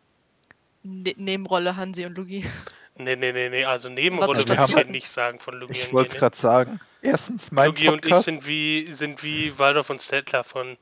[0.85, 2.45] ne Nebenrolle Hansi und Lugi.
[2.99, 6.21] Nee, nee, nee, nee, also Nebenrolle würde ich nicht sagen von Lugi Ich wollte es
[6.21, 6.81] gerade sagen.
[7.01, 10.77] Erstens, mein Lugi und ich sind wie, sind wie Waldorf und Stettler von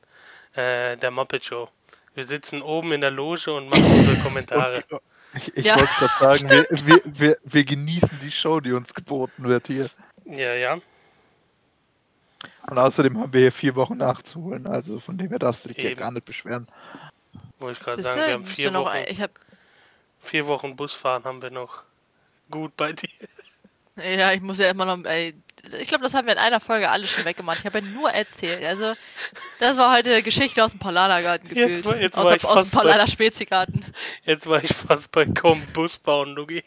[0.54, 1.68] äh, der Muppet Show.
[2.14, 4.82] Wir sitzen oben in der Loge und machen unsere Kommentare.
[4.88, 5.00] Und,
[5.34, 6.50] ich ich Ja, wollte es gerade sagen,
[6.86, 9.86] wir, wir, wir, wir genießen die Show, die uns geboten wird hier.
[10.24, 10.78] Ja, ja.
[12.68, 14.66] Und außerdem haben wir hier vier Wochen nachzuholen.
[14.66, 16.00] Also von dem her darfst du dich ja Eben.
[16.00, 16.66] gar nicht beschweren.
[17.58, 19.30] Wollte ich gerade sagen, wir haben vier noch, Wochen, ich hab,
[20.18, 21.82] vier Wochen Busfahren haben wir noch.
[22.50, 23.08] Gut bei dir.
[23.96, 25.34] ja, ich muss ja immer noch, ey,
[25.80, 27.58] ich glaube, das haben wir in einer Folge alle schon weggemacht.
[27.60, 28.62] Ich habe ja nur erzählt.
[28.64, 28.92] Also,
[29.58, 31.84] das war heute Geschichte aus dem Paulanergarten Jetzt gefühlt.
[31.86, 33.84] war- jetzt aus, war ich aus fast dem Paulaner Spezigarten.
[34.24, 36.62] Jetzt war ich fast bei kaum Bus bauen, Lugi.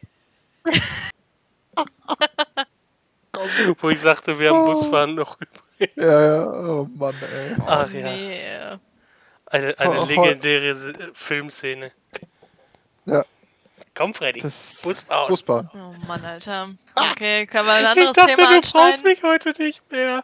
[3.80, 4.66] Wo ich sagte, wir haben Oh.
[4.74, 5.38] Busfahren noch
[5.96, 7.56] Ja, ja, oh Mann, ey.
[7.66, 8.12] Ach oh, ja.
[8.12, 8.50] nee.
[9.46, 10.76] Eine, eine Oh, oh, legendäre
[11.14, 11.92] Filmszene.
[13.06, 13.24] Ja.
[14.00, 14.40] Komm, Freddy.
[14.40, 15.28] Das Bus bauen.
[15.28, 15.70] Busbahn.
[15.74, 16.70] Oh Mann, Alter.
[16.96, 20.24] Okay, können wir ein ich anderes dachte, Thema du brauchst mich heute nicht mehr.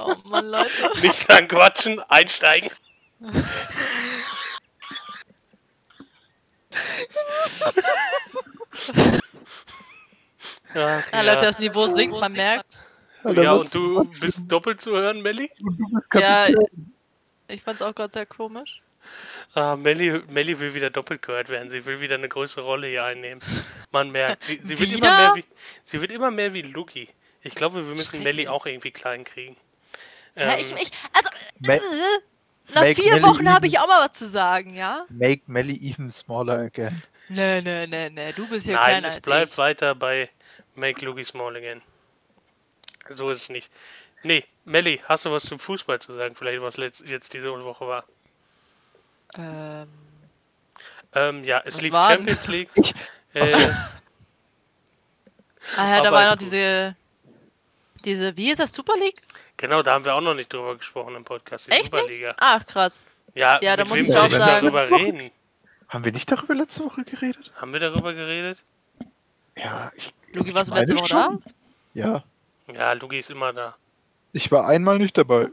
[0.00, 0.90] Oh Mann, Leute.
[1.02, 2.68] Nicht lang quatschen, einsteigen.
[10.74, 12.82] Ach, Ja, ja, Leute, das Niveau sinkt, man merkt.
[13.22, 15.48] Ja und du bist doppelt zu hören, Melli?
[16.12, 16.48] Ja,
[17.46, 18.82] ich fand's auch gerade sehr komisch.
[19.54, 21.68] Ah, Melli, Melli will wieder doppelt gehört werden.
[21.68, 23.42] Sie will wieder eine größere Rolle hier einnehmen.
[23.90, 25.44] Man merkt, sie, sie, wird, immer mehr wie,
[25.82, 27.08] sie wird immer mehr wie Luki.
[27.42, 28.48] Ich glaube, wir müssen Melli Schrecklich.
[28.48, 29.56] auch irgendwie klein kriegen.
[30.36, 31.28] Ja, Ähm, ich, ich, also,
[31.58, 35.04] Ma- äh, nach vier Melly Wochen habe ich auch mal was zu sagen, ja?
[35.10, 37.02] Make Melly even smaller again.
[37.28, 39.58] Nee, nee, nee, nee, du bist hier Nein, kleiner es als bleibt ich.
[39.58, 40.30] weiter bei
[40.74, 41.82] Make Luki Small again.
[43.10, 43.70] So ist es nicht.
[44.22, 46.36] Nee, Melli, hast du was zum Fußball zu sagen?
[46.36, 48.04] Vielleicht was letzt, jetzt diese Woche war?
[49.38, 49.88] Ähm.
[51.14, 51.92] Ähm, ja, es lief?
[51.92, 52.70] Champions League.
[53.34, 53.70] Äh,
[55.76, 56.96] Ah ja, da war noch diese.
[58.04, 59.20] Diese, wie ist das, Super League?
[59.56, 62.28] genau, da haben wir auch noch nicht drüber gesprochen im Podcast, die Echt Superliga.
[62.28, 62.36] nicht?
[62.40, 63.06] Ach, krass.
[63.34, 65.30] Ja, Ja, da muss ich auch sagen- darüber reden?
[65.88, 67.52] Haben wir nicht darüber letzte Woche geredet?
[67.56, 68.60] Haben wir darüber geredet?
[69.56, 70.12] Ja, ich.
[70.32, 71.24] Lugi, warst du letzte Woche da?
[71.26, 71.42] schon.
[71.94, 72.24] Ja,
[72.66, 73.76] Ja, Lugi ist immer da.
[74.32, 75.48] ich war einmal nicht dabei.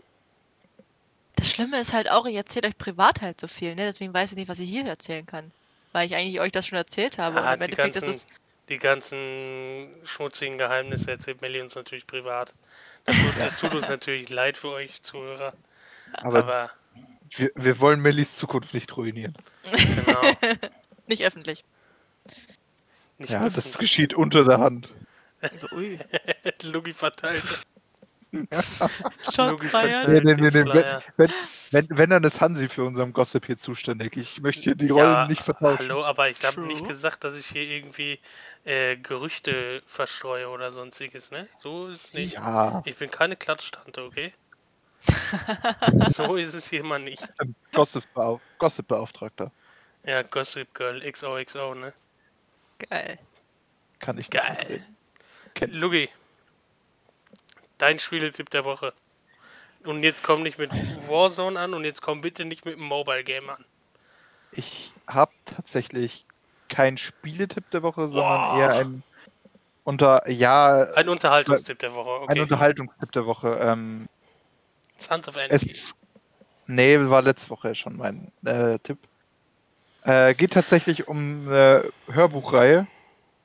[1.39, 3.85] Das Schlimme ist halt auch, ich erzähle euch privat halt so viel, ne?
[3.85, 5.51] Deswegen weiß ich nicht, was ich hier erzählen kann.
[5.93, 7.41] Weil ich eigentlich euch das schon erzählt habe.
[7.41, 8.27] Ah, und im die Endeffekt ist ganzen- es.
[8.67, 12.53] Die ganzen schmutzigen Geheimnisse erzählt Melli uns natürlich privat.
[13.05, 15.53] Das tut, das tut uns natürlich leid für euch Zuhörer.
[16.13, 16.71] Aber, Aber
[17.35, 19.33] wir, wir wollen Mellis Zukunft nicht ruinieren.
[19.63, 20.21] genau.
[21.07, 21.63] Nicht öffentlich.
[23.17, 23.79] Nicht Ja, das öffentlich.
[23.79, 24.89] geschieht unter der Hand.
[25.59, 25.97] So, ui.
[26.61, 27.43] Lugi verteilt.
[29.37, 30.11] Lugi feiern.
[30.11, 31.01] Nee, nee, nee, nee, Flyer.
[31.17, 31.33] Wenn,
[31.71, 34.15] wenn, wenn, dann ist Hansi für unseren Gossip hier zuständig.
[34.17, 35.89] Ich möchte hier die Rollen Ja, nicht vertauschen.
[35.89, 38.19] Hallo, aber ich habe nicht gesagt, dass ich hier irgendwie
[38.65, 41.47] äh, Gerüchte verstreue oder sonstiges, ne?
[41.59, 42.35] So ist es nicht.
[42.35, 44.31] Ja, Ich bin keine Klatschtante, okay?
[46.09, 47.23] so ist es hier mal nicht.
[47.71, 49.51] Gossip-Beauftragter.
[50.03, 51.93] Ja, Gossip Girl XOXO, ne?
[52.89, 53.17] Geil.
[53.99, 54.85] Kann ich nicht Geil.
[55.67, 56.09] Lugi,
[57.79, 58.93] dein Spieletipp der Woche.
[59.83, 60.71] Und jetzt komm nicht mit
[61.07, 63.63] Warzone an und jetzt komm bitte nicht mit einem Mobile Game an.
[64.51, 66.25] Ich habe tatsächlich
[66.67, 68.59] keinen Spieletipp der Woche, sondern Boah.
[68.59, 69.03] eher ein
[69.83, 72.39] unter ja Ein Unterhaltungstipp der Woche, ein okay.
[72.41, 73.57] Unterhaltungstipp der Woche.
[73.61, 74.07] Ähm,
[74.97, 75.71] Sons of Anarchy.
[75.71, 75.95] es
[76.67, 78.99] nee, war letzte Woche schon mein äh, Tipp.
[80.03, 82.87] Äh, geht tatsächlich um eine Hörbuchreihe,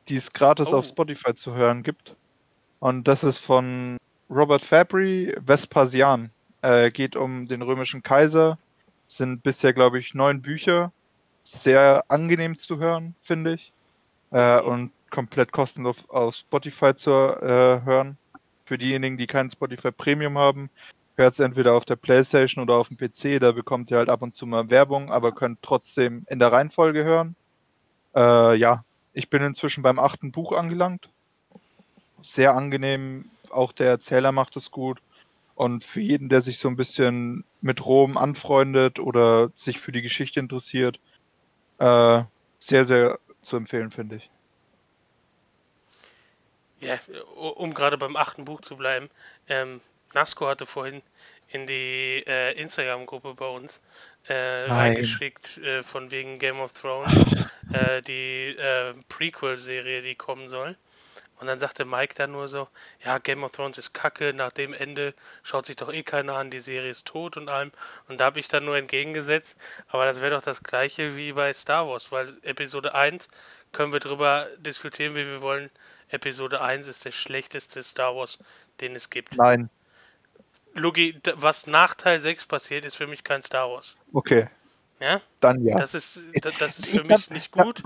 [0.09, 0.79] die es gratis Oh.
[0.79, 2.15] auf Spotify zu hören gibt.
[2.81, 3.97] Und das ist von
[4.31, 6.31] Robert Fabry, Vespasian.
[6.63, 8.59] Äh, geht um den römischen Kaiser.
[9.07, 10.93] Sind bisher, glaube ich, neun Bücher.
[11.43, 13.73] Sehr angenehm zu hören, finde ich.
[14.31, 18.17] Äh, und komplett kostenlos auf Spotify zu äh, hören.
[18.65, 20.71] Für diejenigen, die kein Spotify Premium haben,
[21.17, 23.41] hört es entweder auf der Playstation oder auf dem PC.
[23.41, 27.05] Da bekommt ihr halt ab und zu mal Werbung, aber könnt trotzdem in der Reihenfolge
[27.05, 27.37] hören.
[28.17, 31.09] Äh, ja, ich bin inzwischen beim achten Buch angelangt.
[32.23, 33.27] Sehr angenehm.
[33.55, 35.01] Auch der Erzähler macht es gut.
[35.55, 40.03] Und für jeden, der sich so ein bisschen mit Rom anfreundet oder sich für die
[40.03, 40.99] Geschichte interessiert,
[41.79, 42.23] äh,
[42.59, 44.31] sehr, sehr zu empfehlen, finde ich.
[46.81, 46.99] Ja,
[47.37, 49.09] um gerade beim achten Buch zu bleiben.
[49.49, 49.81] Ähm,
[50.13, 51.03] Nasco hatte vorhin
[51.49, 53.81] in die äh, Instagram-Gruppe bei uns
[54.27, 57.15] äh, reingeschickt, äh, von wegen Game of Thrones,
[57.73, 60.77] äh, die äh, Prequel-Serie, die kommen soll.
[61.45, 62.69] Und dann sagte Mike dann nur so,
[63.05, 66.51] ja, Game of Thrones ist kacke, nach dem Ende schaut sich doch eh keiner an,
[66.51, 67.71] die Serie ist tot und allem.
[68.09, 71.53] Und da habe ich dann nur entgegengesetzt, aber das wäre doch das gleiche wie bei
[71.53, 73.29] Star Wars, weil Episode 1
[73.73, 75.69] können wir drüber diskutieren, wie wir wollen.
[76.09, 78.39] Episode 1 ist der schlechteste Star Wars,
[78.81, 79.37] den es gibt.
[79.37, 79.69] Nein.
[80.73, 83.97] Lugi, d- was nach Teil 6 passiert, ist für mich kein Star Wars.
[84.15, 84.49] Okay,
[85.01, 85.21] Ja?
[85.41, 85.77] dann ja.
[85.77, 86.23] Das ist,
[86.59, 87.83] das ist für mich nicht gut.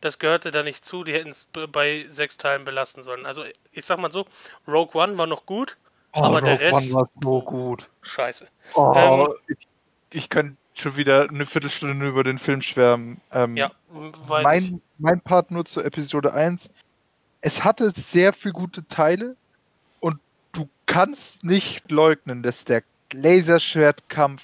[0.00, 1.04] Das gehörte da nicht zu.
[1.04, 3.24] Die hätten es bei sechs Teilen belassen sollen.
[3.26, 4.26] Also, ich sag mal so,
[4.66, 5.76] Rogue One war noch gut.
[6.14, 7.88] oh, Aber der Rogue Rest- One war so gut.
[8.02, 8.48] Scheiße.
[8.74, 9.68] Oh, Ähm, ich,
[10.10, 13.20] ich könnte schon wieder eine Viertelstunde über den Film schwärmen.
[13.32, 14.44] Ähm, Ja, weiß ich.
[14.70, 16.70] mein, mein Part nur zu Episode 1.
[17.40, 19.36] Es hatte sehr viele gute Teile
[20.00, 20.18] und
[20.52, 22.82] du kannst nicht leugnen, dass der
[23.12, 24.42] Laserschwertkampf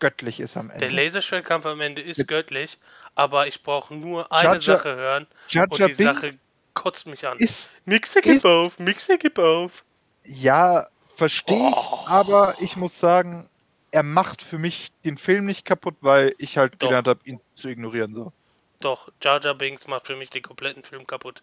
[0.00, 0.88] göttlich ist am Ende.
[0.88, 2.78] Der Laserschwertkampf am Ende ist Mit- göttlich,
[3.14, 6.30] aber ich brauche nur eine Jar- Sache hören Jar und die Binks Sache
[6.74, 7.38] kotzt mich an.
[7.38, 9.84] ist, Mixe gib ist- auf, Mixe gib auf.
[10.24, 10.86] ja,
[11.16, 12.04] verstehe ich, Oh.
[12.06, 13.48] aber ich muss sagen,
[13.90, 16.88] er macht für mich den Film nicht kaputt, weil ich halt Doch.
[16.88, 18.14] gelernt habe, ihn zu ignorieren.
[18.14, 18.32] So.
[18.80, 21.42] Doch, Jar Jar Binks macht für mich den kompletten Film kaputt.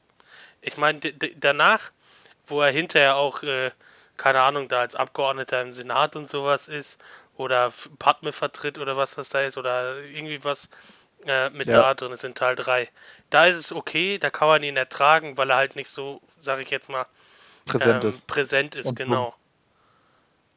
[0.62, 1.00] Ich meine,
[1.38, 1.92] danach,
[2.46, 3.72] wo er hinterher auch, äh,
[4.16, 7.02] keine Ahnung, da als Abgeordneter im Senat und sowas ist,
[7.38, 10.70] oder Padme vertritt oder was das da ist, oder irgendwie was
[11.26, 11.74] äh, mit Ja.
[11.74, 12.90] da drin ist in Teil 3.
[13.32, 16.60] Da ist es okay, da kann man ihn ertragen, weil er halt nicht so, sag
[16.62, 17.08] ich jetzt mal,
[17.66, 18.26] Präsent ähm, ist.
[18.28, 19.36] präsent ist, Und genau.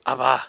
[0.05, 0.43] Aber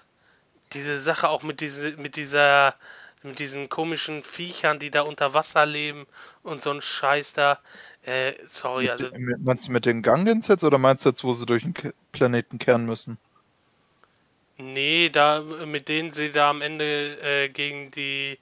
[0.74, 2.76] diese Sache auch mit diese, mit dieser,
[3.24, 6.08] mit diesen komischen Viechern, die da unter Wasser leben
[6.44, 7.60] und so ein Scheiß da,
[8.04, 9.10] äh, sorry, Mit, also
[9.40, 11.74] meinst du mit den Gungans jetzt oder meinst du jetzt, wo sie durch den
[12.12, 13.18] Planeten kehren müssen?
[14.60, 18.38] Nee, da mit denen sie da am Ende äh, gegen die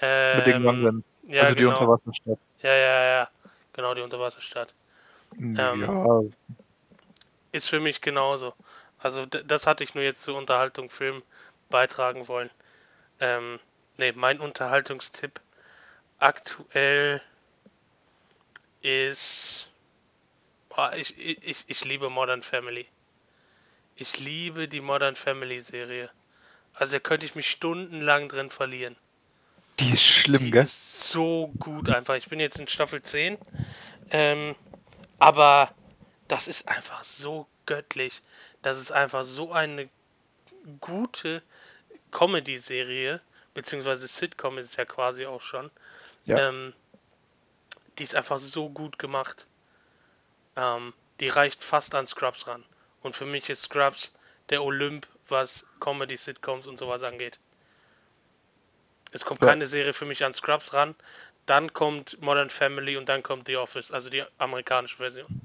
[0.00, 1.04] ähm, mit den Gungans.
[1.28, 1.78] ja, also die genau.
[1.78, 2.38] Unterwasserstadt.
[2.62, 3.28] ja, ja, ja,
[3.72, 4.74] genau, die Unterwasserstadt.
[5.40, 6.20] Ähm, ja,
[7.52, 8.54] Ist für mich genauso.
[8.98, 11.22] Also das hatte ich nur jetzt zur Unterhaltung Film
[11.70, 12.50] beitragen wollen.
[13.20, 13.60] Ähm,
[13.98, 15.40] ne, mein Unterhaltungstipp
[16.18, 17.20] aktuell
[18.82, 19.70] ist.
[20.68, 22.86] Boah, ich, ich, ich liebe Modern Family.
[24.00, 26.08] Ich liebe die Modern Family Serie.
[26.72, 28.96] Also da könnte ich mich stundenlang drin verlieren.
[29.80, 30.62] Die ist schlimm, die gell?
[30.62, 32.14] Ist so gut einfach.
[32.14, 33.36] Ich bin jetzt in Staffel 10.
[34.10, 34.54] Ähm,
[35.18, 35.74] aber
[36.28, 38.22] das ist einfach so göttlich.
[38.62, 39.88] Das ist einfach so eine
[40.80, 41.42] gute
[42.12, 43.20] Comedy-Serie,
[43.52, 45.72] beziehungsweise Sitcom ist es ja quasi auch schon.
[46.24, 46.48] Ja.
[46.48, 46.72] Ähm,
[47.98, 49.48] die ist einfach so gut gemacht.
[50.54, 52.64] Ähm, die reicht fast an Scrubs ran.
[53.02, 54.12] Und für mich ist Scrubs
[54.50, 57.38] der Olymp, was Comedy-Sitcoms und sowas angeht.
[59.12, 59.48] Es kommt ja.
[59.48, 60.94] keine Serie für mich an Scrubs ran.
[61.46, 65.40] Dann kommt Modern Family und dann kommt The Office, also die amerikanische Version.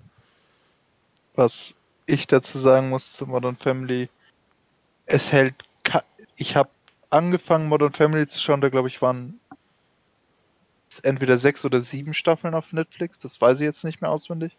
[1.35, 1.73] Was
[2.05, 4.09] ich dazu sagen muss zu Modern Family,
[5.05, 5.55] es hält.
[6.35, 6.69] Ich habe
[7.09, 9.39] angefangen, Modern Family zu schauen, da glaube ich waren
[11.03, 14.55] entweder sechs oder sieben Staffeln auf Netflix, das weiß ich jetzt nicht mehr auswendig.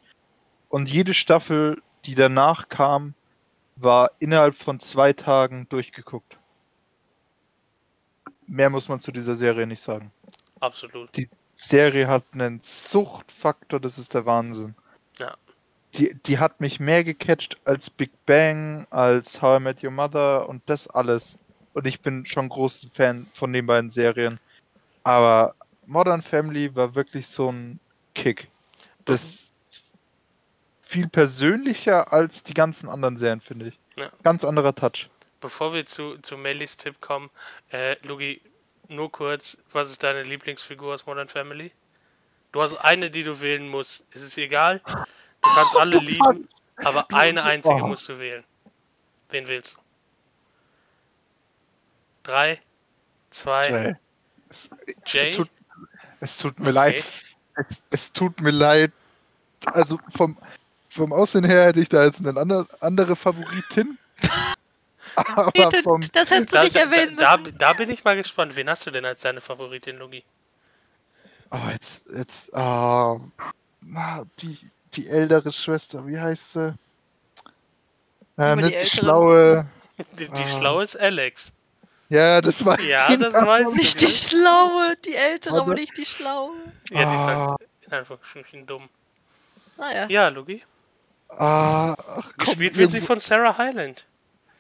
[0.69, 3.15] Und jede Staffel, die danach kam,
[3.77, 6.39] war innerhalb von zwei Tagen durchgeguckt.
[8.47, 10.13] Mehr muss man zu dieser Serie nicht sagen.
[10.61, 11.17] Absolut.
[11.17, 14.75] Die Serie hat einen Suchtfaktor, das ist der Wahnsinn.
[15.19, 15.35] Ja.
[15.95, 20.49] Die, die hat mich mehr gecatcht als Big Bang, als How I Met Your Mother
[20.49, 21.39] und das alles.
[21.73, 24.39] Und ich bin schon großer Fan von den beiden Serien.
[25.05, 25.55] Aber
[25.87, 27.79] Modern Family war wirklich so ein
[28.15, 28.49] Kick.
[29.05, 29.49] Das
[30.85, 33.79] viel persönlicher als die ganzen anderen Serien, finde ich.
[33.97, 34.11] Ja.
[34.23, 35.09] Ganz anderer Touch.
[35.41, 37.31] Bevor wir zu, zu Mellies Tipp kommen,
[37.71, 38.41] äh, Lugi,
[38.89, 41.73] nur kurz, was ist deine Lieblingsfigur aus Modern Family?
[42.53, 44.07] Du hast eine, die du wählen musst.
[44.15, 44.81] Ist es egal?
[44.85, 48.45] Du kannst alle lieben, aber eine einzige musst du wählen.
[49.31, 49.81] Wen wählst du?
[52.23, 52.61] Drei,
[53.31, 53.97] zwei,
[55.07, 55.35] Jay.
[55.35, 55.51] Tut,
[56.21, 56.75] es tut mir okay.
[56.75, 57.05] leid.
[57.57, 58.93] Es, es, tut mir leid.
[59.67, 60.37] Also vom,
[60.95, 63.99] vom Aussehen her hätte ich da jetzt eine andere, andere Favoritin.
[65.17, 67.59] Aber Bitte, vom, das hättest du nicht erwähnen da, müssen.
[67.59, 68.57] Da, da, bin ich mal gespannt.
[68.57, 70.25] Wen hast du denn als deine Favoritin, Lugi?
[71.51, 73.21] Oh, jetzt, jetzt, uh,
[74.41, 74.59] die,
[74.95, 76.75] die ältere Schwester, wie heißt sie?
[78.39, 79.67] Äh, nicht die, die schlaue.
[80.19, 81.53] Die, die uh, schlaue ist Alex.
[82.09, 82.81] Ja, das war.
[82.81, 83.77] Ja, das weiß ich.
[83.77, 86.51] Nicht die Schlaue, die Ältere, aber nicht die Schlaue.
[86.91, 88.89] Ja, die ist halt in Anführungsstrichen dumm.
[89.79, 90.07] Ah ja.
[90.09, 90.65] Ja, Lugi.
[91.39, 94.05] Ah, ach, komm, Gespielt wird sie von Sarah Hyland.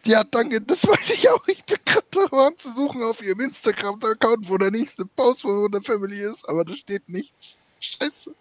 [0.04, 1.46] Ja, danke, das weiß ich auch.
[1.48, 5.82] Ich bin gerade daran zu suchen auf ihrem Instagram-Account, wo der nächste Post von der
[5.82, 7.56] Family ist, aber da steht nichts.
[7.80, 8.34] Scheiße.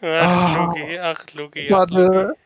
[0.00, 1.70] Ach, ah, Lugi, ach, Lugi.
[1.70, 2.36] Warte.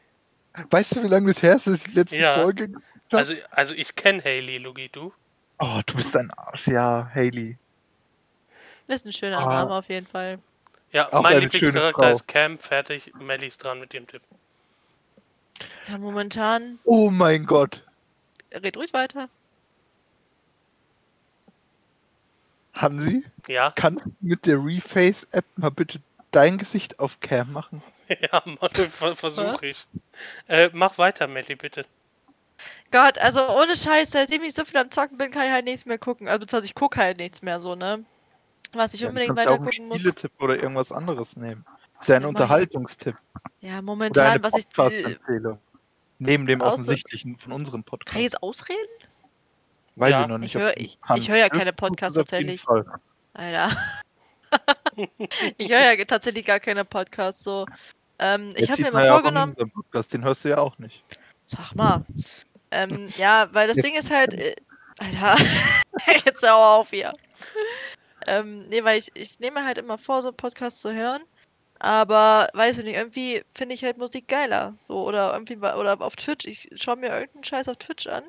[0.70, 2.34] Weißt du, wie lange das her ist, dass ich die letzte ja.
[2.43, 2.72] Folge
[3.12, 5.12] also, also ich kenne Haley, Lugi, du?
[5.59, 7.59] Oh, du bist ein Arsch, ja, Haley.
[8.86, 9.47] Das ist ein schöner ah.
[9.47, 10.38] Name auf jeden Fall.
[10.93, 14.22] Ja, Auch mein Lieblingscharakter ist Cam, fertig, Melly ist dran mit dem Tipp.
[15.88, 16.78] Ja, momentan.
[16.84, 17.84] Oh mein Gott.
[18.53, 19.28] Red ruhig weiter.
[22.74, 23.24] Hansi?
[23.47, 23.72] Ja.
[23.76, 27.82] Kannst du mit der Reface-App mal bitte dein Gesicht auf Cam machen?
[28.32, 28.43] Ja,
[29.14, 29.86] versuche ich.
[30.49, 31.86] Äh, mach weiter, Melly, bitte.
[32.91, 35.86] Gott, also ohne Scheiß, seitdem ich so viel am Zocken bin, kann ich halt nichts
[35.86, 36.26] mehr gucken.
[36.26, 38.05] Also beziehungsweise ich gucke halt nichts mehr so, ne?
[38.72, 39.98] Was ich ja, unbedingt weiter gucken muss.
[39.98, 41.64] Spieletipp oder irgendwas anderes nehmen.
[41.94, 43.16] Das ist ja ein Unterhaltungstipp.
[43.60, 44.66] Ja, momentan, was ich.
[44.78, 45.58] empfehle.
[46.18, 48.12] Neben dem offensichtlichen von unserem Podcast.
[48.12, 48.78] Kann ich jetzt ausreden?
[49.96, 50.22] Weiß ja.
[50.22, 50.54] ich noch nicht.
[50.54, 52.64] Ich höre ich, ich hör ja keine Podcasts tatsächlich.
[53.34, 53.76] Alter.
[55.58, 57.66] ich höre ja tatsächlich gar keine Podcasts so.
[58.18, 59.54] Ähm, ich habe mir mal vorgenommen.
[59.72, 61.02] Podcast, den hörst du ja auch nicht.
[61.44, 62.04] Sag mal.
[62.70, 64.34] Ähm, ja, weil das Ding ist halt.
[64.34, 64.54] Äh,
[64.98, 65.36] Alter,
[66.24, 67.12] jetzt hör auf hier.
[68.26, 71.22] Ähm, nee, weil ich, ich nehme halt immer vor, so einen Podcast zu hören.
[71.78, 74.74] Aber weiß ich nicht, irgendwie finde ich halt Musik geiler.
[74.78, 76.46] So, oder irgendwie, oder auf Twitch.
[76.46, 78.24] Ich schaue mir irgendeinen Scheiß auf Twitch an.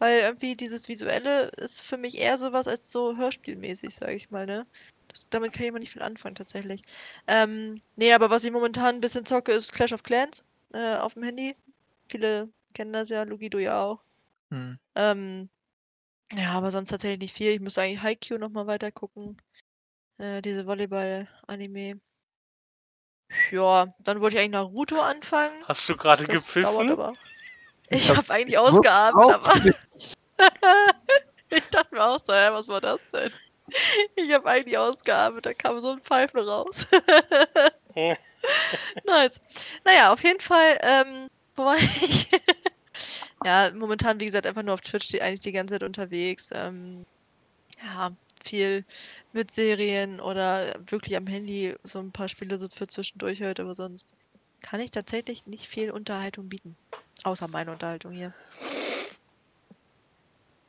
[0.00, 4.46] Weil irgendwie dieses Visuelle ist für mich eher sowas als so hörspielmäßig, sage ich mal,
[4.46, 4.66] ne?
[5.08, 6.82] Das, damit kann ich immer nicht viel anfangen, tatsächlich.
[7.26, 11.14] Ähm, nee, aber was ich momentan ein bisschen zocke, ist Clash of Clans äh, auf
[11.14, 11.56] dem Handy.
[12.08, 14.00] Viele kennen das ja, Lugi, du ja auch.
[14.50, 14.78] Hm.
[14.94, 15.48] Ähm,
[16.36, 17.52] ja, aber sonst tatsächlich nicht viel.
[17.52, 19.36] Ich muss eigentlich Haikyuu nochmal weiter gucken.
[20.18, 22.00] Äh, diese Volleyball-Anime.
[23.50, 25.64] Ja, dann wollte ich eigentlich Naruto anfangen.
[25.66, 26.64] Hast du gerade gepfiffen?
[26.64, 27.14] Aber...
[27.90, 29.54] Ich, ich habe eigentlich ausgeatmet, aber.
[31.48, 33.32] ich dachte mir auch so, hä, was war das denn?
[34.14, 36.86] Ich habe eigentlich ausgeatmet, da kam so ein Pfeifen raus.
[39.06, 39.40] nice.
[39.84, 42.28] Naja, auf jeden Fall, ähm, wo war ich?
[43.44, 46.50] Ja, momentan, wie gesagt, einfach nur auf Twitch die, eigentlich die ganze Zeit unterwegs.
[46.52, 47.04] Ähm,
[47.84, 48.12] ja,
[48.42, 48.84] viel
[49.32, 53.74] mit Serien oder wirklich am Handy so ein paar Spiele so für zwischendurch halt, aber
[53.74, 54.14] sonst
[54.60, 56.76] kann ich tatsächlich nicht viel Unterhaltung bieten.
[57.24, 58.32] Außer meine Unterhaltung hier.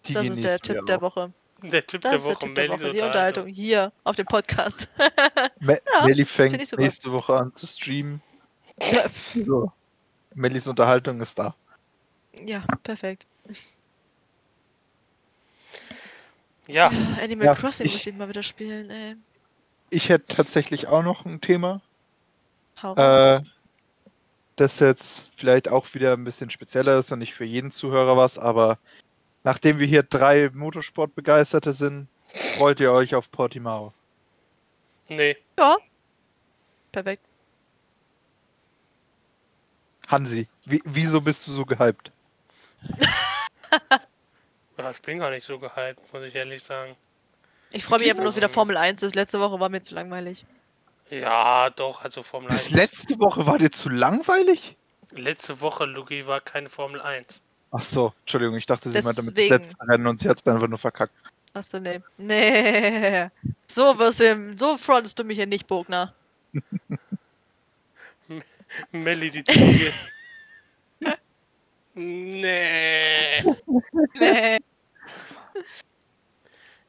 [0.07, 1.01] Die das ist der Tipp der.
[1.01, 1.31] Woche.
[1.61, 2.91] Der Tipp Das der ist der Woche, Tipp der Mellies Woche.
[2.93, 4.87] Die Unterhaltung hier auf dem Podcast.
[5.59, 8.21] Me Ja, ich fängt nächste Woche an zu streamen.
[9.33, 9.71] So.
[10.33, 11.55] Mellis Unterhaltung ist da.
[12.45, 13.27] Ja, perfekt.
[16.67, 19.15] Ja, Animal Ja, Crossing ich- muss ich mal wieder spielen, ey.
[19.89, 21.81] Ich hätte tatsächlich auch noch ein Thema.
[22.95, 23.41] Äh,
[24.55, 28.37] das jetzt vielleicht auch wieder ein bisschen spezieller ist und nicht für jeden Zuhörer was,
[28.37, 28.77] aber
[29.43, 32.07] nachdem wir hier drei Motorsportbegeisterte sind,
[32.55, 33.93] freut ihr euch auf Portimao.
[35.07, 35.35] nee.
[35.57, 35.75] ja.
[36.91, 37.25] Perfekt.
[40.07, 42.11] Hansi, wie, wieso bist du so gehypt?
[44.77, 46.95] Ja, ich bin gar nicht so gehypt, muss ich ehrlich sagen.
[47.73, 49.01] Ich freue mich einfach nur wieder Formel 1.
[49.01, 50.45] Das letzte Woche war mir zu langweilig.
[51.09, 52.75] Ja, doch, also Formel Bis 1.
[52.75, 54.77] letzte Woche war dir zu langweilig?
[55.11, 57.41] Letzte Woche, Luki, war keine Formel 1.
[57.71, 60.47] Ach so, Entschuldigung, ich dachte, sie meinte mit das letzte Rennen und sie hat es
[60.47, 61.13] einfach nur verkackt.
[61.53, 61.99] Achso, nee.
[62.17, 63.27] Nee.
[63.67, 66.13] So wirst du, im- so frontest du mich hier nicht, Bogner.
[68.91, 69.91] Melli, die Ziege.
[71.99, 73.43] Nee.
[74.13, 74.57] Nee.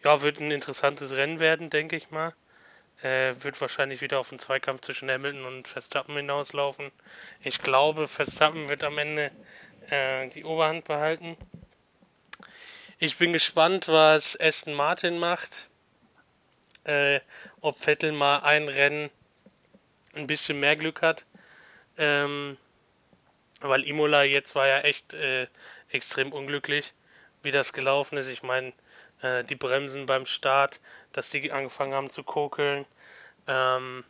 [0.03, 2.35] Ja, wird ein interessantes Rennen werden, denke ich mal.
[3.03, 6.91] Äh, wird wahrscheinlich wieder auf einen Zweikampf zwischen Hamilton und Verstappen hinauslaufen.
[7.43, 9.31] Ich glaube, Verstappen wird am Ende
[9.89, 11.37] äh, die Oberhand behalten.
[12.99, 15.69] Ich bin gespannt, was Aston Martin macht.
[16.85, 17.21] Äh,
[17.61, 19.11] ob Vettel mal ein Rennen
[20.15, 21.25] ein bisschen mehr Glück hat.
[21.99, 22.57] Ähm,
[23.61, 25.47] weil Imola jetzt war ja echt äh,
[25.91, 26.93] extrem unglücklich,
[27.43, 28.29] wie das gelaufen ist.
[28.29, 28.73] Ich meine,
[29.23, 30.81] äh, die Bremsen beim Start,
[31.13, 32.87] dass die angefangen haben zu kokeln.
[33.47, 34.05] Ähm,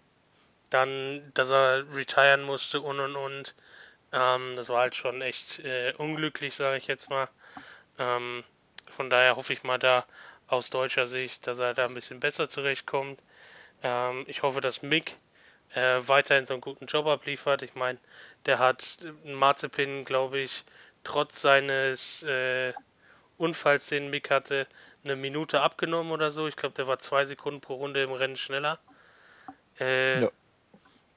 [0.71, 3.55] dann, dass er retiren musste und und und.
[4.13, 7.29] Ähm, das war halt schon echt äh, unglücklich, sage ich jetzt mal.
[7.99, 8.45] Ähm,
[8.91, 10.07] von daher hoffe ich mal da
[10.47, 13.21] aus deutscher Sicht, dass er da ein bisschen besser zurechtkommt.
[13.83, 15.17] Ähm, ich hoffe, dass Mick
[15.75, 17.63] äh, weiterhin so einen guten Job abliefert.
[17.63, 17.99] Ich meine,
[18.47, 20.65] der hat einen Marzipin, glaube ich,
[21.05, 22.73] trotz seines äh,
[23.39, 24.67] Unfalls, den Mick hatte,
[25.05, 26.47] eine Minute abgenommen oder so.
[26.47, 28.79] Ich glaube, der war zwei Sekunden pro Runde im Rennen schneller.
[29.79, 30.31] Äh, Ja.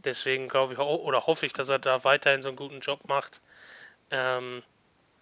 [0.05, 3.39] Deswegen glaube ich oder hoffe ich, dass er da weiterhin so einen guten Job macht.
[4.11, 4.61] Ähm,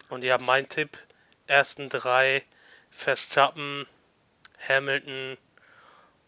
[0.08, 0.98] und ja, mein Tipp:
[1.46, 2.42] ersten drei
[2.90, 3.86] Verstappen,
[4.68, 5.38] Hamilton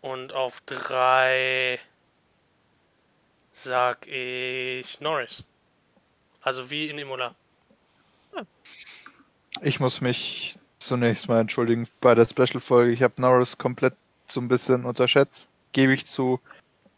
[0.02, 1.80] und auf drei
[3.54, 5.44] sag ich Norris.
[6.42, 7.34] Also wie in Imola.
[9.62, 12.92] Ich muss mich zunächst mal entschuldigen bei der Special-Folge.
[12.92, 13.94] Ich habe Norris komplett
[14.26, 15.48] so ein bisschen unterschätzt.
[15.72, 16.40] Gebe ich zu.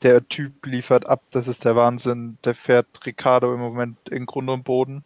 [0.02, 2.38] Der Typ liefert ab, das ist der Wahnsinn.
[2.44, 5.04] Der fährt Ricardo im Moment in Grund und Boden.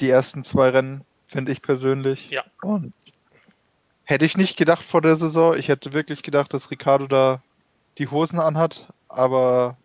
[0.00, 2.30] Die ersten zwei Rennen, finde ich persönlich.
[2.30, 2.44] Ja.
[2.62, 2.94] Und
[4.04, 5.56] hätte ich nicht gedacht vor der Saison.
[5.56, 7.42] Ich hätte wirklich gedacht, dass Ricardo da
[7.98, 8.88] die Hosen anhat.
[9.08, 9.76] Aber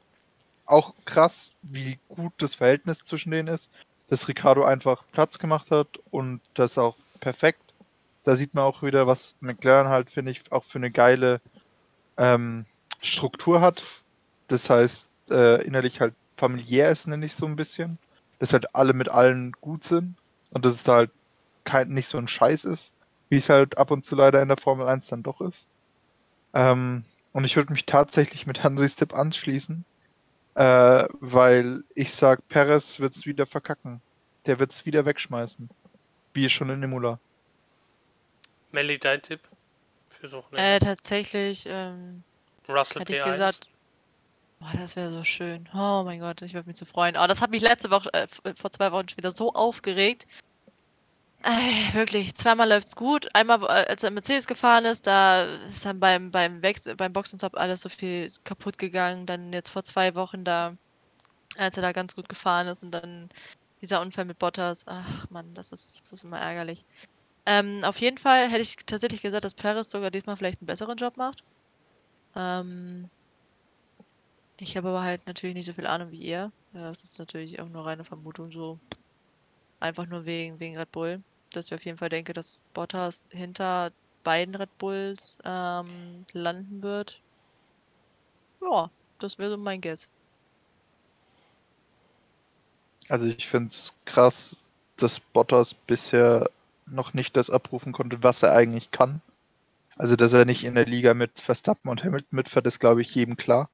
[0.71, 3.69] auch krass, wie gut das Verhältnis zwischen denen ist
[4.11, 7.61] dass Ricardo einfach Platz gemacht hat und das auch perfekt.
[8.25, 11.39] Da sieht man auch wieder, was McLaren halt, finde ich, auch für eine geile
[12.17, 12.65] ähm,
[13.01, 13.81] Struktur hat.
[14.49, 17.99] Das heißt, äh, innerlich halt familiär ist, nenne ich so ein bisschen.
[18.39, 20.15] Dass halt alle mit allen gut sind
[20.49, 21.11] und dass es da halt
[21.63, 22.91] kein, nicht so ein Scheiß ist,
[23.29, 25.67] wie es halt ab und zu leider in der Formel 1 dann doch ist.
[26.53, 29.85] Ähm, und ich würde mich tatsächlich mit Hansis Tipp anschließen.
[30.61, 33.99] Äh, weil ich sag, Perez wird's wieder verkacken.
[34.45, 35.67] Der wird's wieder wegschmeißen.
[36.35, 37.19] Wie schon in Imola.
[38.71, 39.39] Melly, dein Tipp
[40.09, 42.21] für so eine Äh, tatsächlich, ähm,
[42.69, 43.31] Russell hätte ich P1?
[43.31, 43.69] gesagt.
[44.59, 45.67] Boah, das wäre so schön.
[45.73, 47.17] Oh mein Gott, ich würde mich so freuen.
[47.17, 50.27] Oh, das hat mich letzte Woche, äh, vor zwei Wochen schon wieder so aufgeregt.
[51.43, 53.27] Äh, wirklich, zweimal läuft's gut.
[53.33, 57.13] Einmal, äh, als er im Mercedes gefahren ist, da ist dann beim, beim Wechsel, beim
[57.13, 59.25] Boxenstopp alles so viel kaputt gegangen.
[59.25, 60.75] Dann jetzt vor zwei Wochen da,
[61.57, 63.29] als er da ganz gut gefahren ist und dann
[63.81, 64.83] dieser Unfall mit Bottas.
[64.87, 66.85] Ach Mann, das ist, das ist immer ärgerlich.
[67.47, 70.97] Ähm, auf jeden Fall hätte ich tatsächlich gesagt, dass Perez sogar diesmal vielleicht einen besseren
[70.97, 71.43] Job macht.
[72.35, 73.09] Ähm,
[74.57, 76.51] ich habe aber halt natürlich nicht so viel Ahnung wie ihr.
[76.73, 78.79] Ja, das ist natürlich auch nur reine Vermutung, so
[79.79, 81.23] einfach nur wegen, wegen Red Bull.
[81.51, 83.91] Dass ich auf jeden Fall denke, dass Bottas hinter
[84.23, 87.21] beiden Red Bulls ähm, landen wird.
[88.61, 88.89] Ja,
[89.19, 90.07] das wäre so mein Guess.
[93.09, 94.63] Also ich find's krass,
[94.97, 96.49] dass Bottas bisher
[96.85, 99.21] noch nicht das abrufen konnte, was er eigentlich kann.
[99.97, 103.13] Also, dass er nicht in der Liga mit Verstappen und Hamilton mitfährt, ist, glaube ich,
[103.13, 103.69] jedem klar.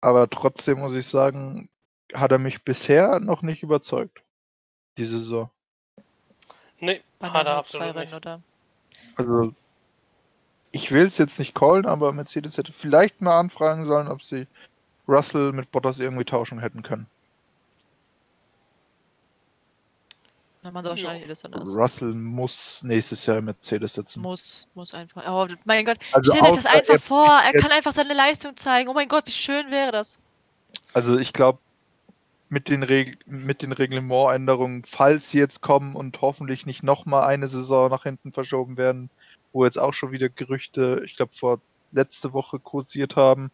[0.00, 1.68] Aber trotzdem muss ich sagen,
[2.12, 4.22] hat er mich bisher noch nicht überzeugt.
[4.98, 5.50] Diese Saison.
[6.82, 8.12] Nee, hat er absolut nicht.
[8.12, 8.42] Oder?
[9.14, 9.54] Also,
[10.72, 14.48] ich will es jetzt nicht callen, aber Mercedes hätte vielleicht mal anfragen sollen, ob sie
[15.06, 17.06] Russell mit Bottas irgendwie tauschen hätten können.
[20.62, 21.72] Wenn man so wahrscheinlich ist dann das.
[21.74, 24.20] Russell muss nächstes Jahr im Mercedes sitzen.
[24.20, 25.24] Muss, muss einfach.
[25.28, 28.88] Oh mein Gott, also stell dir das einfach vor, er kann einfach seine Leistung zeigen.
[28.88, 30.18] Oh mein Gott, wie schön wäre das.
[30.94, 31.60] Also ich glaube,
[32.52, 37.48] mit den, Reg mit den Reglementänderungen, falls sie jetzt kommen und hoffentlich nicht nochmal eine
[37.48, 39.08] Saison nach hinten verschoben werden,
[39.54, 43.50] wo jetzt auch schon wieder Gerüchte, ich glaube vor letzte Woche kursiert haben,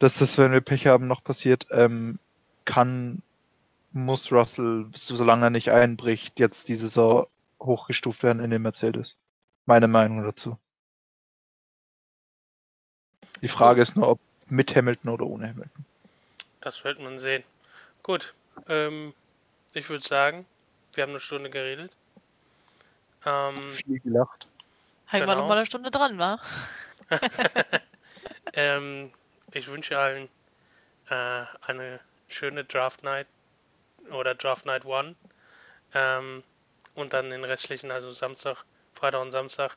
[0.00, 2.18] dass das, wenn wir Pech haben, noch passiert, ähm,
[2.64, 3.22] kann
[3.92, 7.28] muss Russell, solange er nicht einbricht, jetzt die Saison
[7.60, 9.14] hochgestuft werden in den Mercedes.
[9.66, 10.58] Meine Meinung dazu.
[13.40, 15.84] Die Frage ist nur, ob mit Hamilton oder ohne Hamilton.
[16.60, 17.44] Das wird man sehen.
[18.06, 18.34] Gut,
[18.68, 19.12] ähm,
[19.74, 20.46] ich würde sagen,
[20.94, 21.90] wir haben eine Stunde geredet.
[23.24, 24.46] Ähm, Viel gelacht.
[25.06, 25.32] Hängen genau.
[25.32, 26.38] wir noch mal eine Stunde dran, wa?
[28.52, 29.12] ähm,
[29.50, 30.28] ich wünsche allen
[31.10, 31.98] äh, eine
[32.28, 33.26] schöne Draft Night
[34.12, 35.16] oder Draft Night One.
[35.92, 36.44] Ähm,
[36.94, 38.62] und dann den restlichen, also Samstag,
[38.94, 39.76] Freitag und Samstag,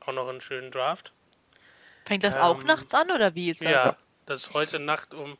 [0.00, 1.14] auch noch einen schönen Draft.
[2.04, 3.70] Fängt das ähm, auch nachts an oder wie ist das?
[3.70, 5.38] Ja, das ist heute Nacht um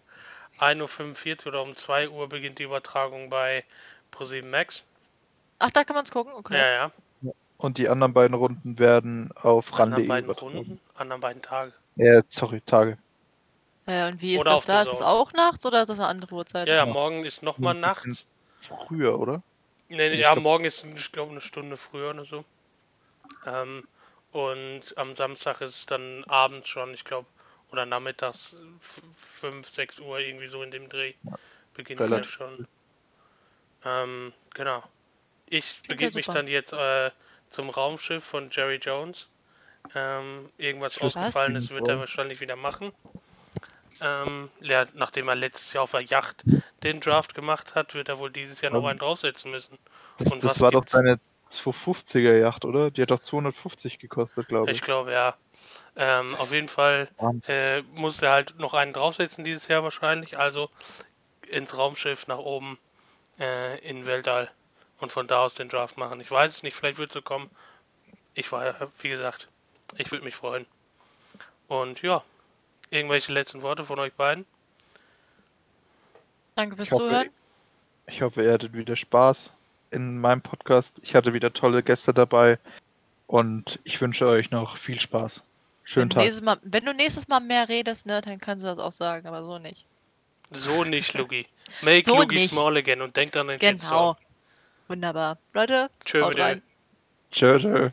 [0.59, 3.64] 1.45 Uhr oder um 2 Uhr beginnt die Übertragung bei
[4.12, 4.84] Pro7 Max.
[5.59, 6.32] Ach, da kann man es gucken?
[6.34, 6.59] Okay.
[6.59, 6.92] Ja, ja.
[7.59, 10.80] Und die anderen beiden Runden werden auf RAN.de Anderen beiden Runden?
[10.94, 11.72] Anderen beiden Tage.
[11.96, 12.96] Ja, sorry, Tage.
[13.86, 14.82] Ja, und wie ist oder das da?
[14.82, 16.68] Ist es auch nachts oder ist das eine andere Uhrzeit?
[16.68, 18.26] Ja, ja morgen ist nochmal nachts.
[18.61, 19.42] Früher, oder?
[19.88, 20.44] Nee, nee ja, glaub...
[20.44, 22.44] morgen ist, ich glaube, eine Stunde früher oder so.
[23.46, 23.86] Ähm,
[24.32, 27.26] und am Samstag ist es dann abends schon, ich glaube,
[27.73, 28.57] oder nachmittags
[29.16, 31.14] 5, 6 Uhr, irgendwie so in dem Dreh.
[31.23, 31.39] Ja,
[31.75, 32.66] beginnt ja schon.
[33.85, 34.83] Ähm, genau.
[35.47, 37.11] Ich begebe mich dann jetzt äh,
[37.49, 39.29] zum Raumschiff von Jerry Jones.
[39.95, 42.93] Ähm, irgendwas ausgefallen ist, wird er wahrscheinlich wieder machen.
[44.03, 46.45] Ähm, ja, nachdem er letztes Jahr auf der Yacht
[46.83, 49.79] den Draft gemacht hat, wird er wohl dieses Jahr noch einen draufsetzen müssen.
[50.18, 50.93] Das, Und das war gibt's?
[50.93, 52.91] doch seine 250er Yacht, oder?
[52.91, 54.79] Die hat doch 250 gekostet, glaube ich.
[54.79, 55.35] Ich glaube, ja.
[56.03, 57.09] Ähm, auf jeden Fall
[57.46, 60.38] äh, muss er halt noch einen draufsetzen dieses Jahr wahrscheinlich.
[60.38, 60.70] Also
[61.48, 62.78] ins Raumschiff nach oben
[63.38, 64.51] äh, in Weltall
[64.98, 66.20] und von da aus den Draft machen.
[66.20, 67.51] Ich weiß es nicht, vielleicht wird es so kommen.
[68.34, 69.48] Ich war, wie gesagt,
[69.98, 70.66] ich würde mich freuen.
[71.68, 72.24] Und ja,
[72.90, 74.44] Irgendwelche letzten Worte von euch beiden?
[76.57, 77.30] Danke fürs ich hoffe, Zuhören.
[78.07, 79.53] Ich hoffe, ihr hattet wieder Spaß
[79.92, 80.96] in meinem Podcast.
[81.03, 82.59] Ich hatte wieder tolle Gäste dabei
[83.28, 85.42] und ich wünsche euch noch viel Spaß.
[85.91, 86.43] Schönen wenn Tag.
[86.45, 89.43] Mal, wenn du nächstes Mal mehr redest, ne, dann kannst du das auch sagen, aber
[89.43, 89.86] so nicht.
[90.53, 91.47] So nicht, Lugi.
[91.82, 92.53] Make so Lugi nicht.
[92.53, 94.16] small again und denkt an den Genau.
[94.86, 95.38] Wunderbar.
[95.53, 96.22] Leute, Tschö,
[97.32, 97.91] Tschö, tschö.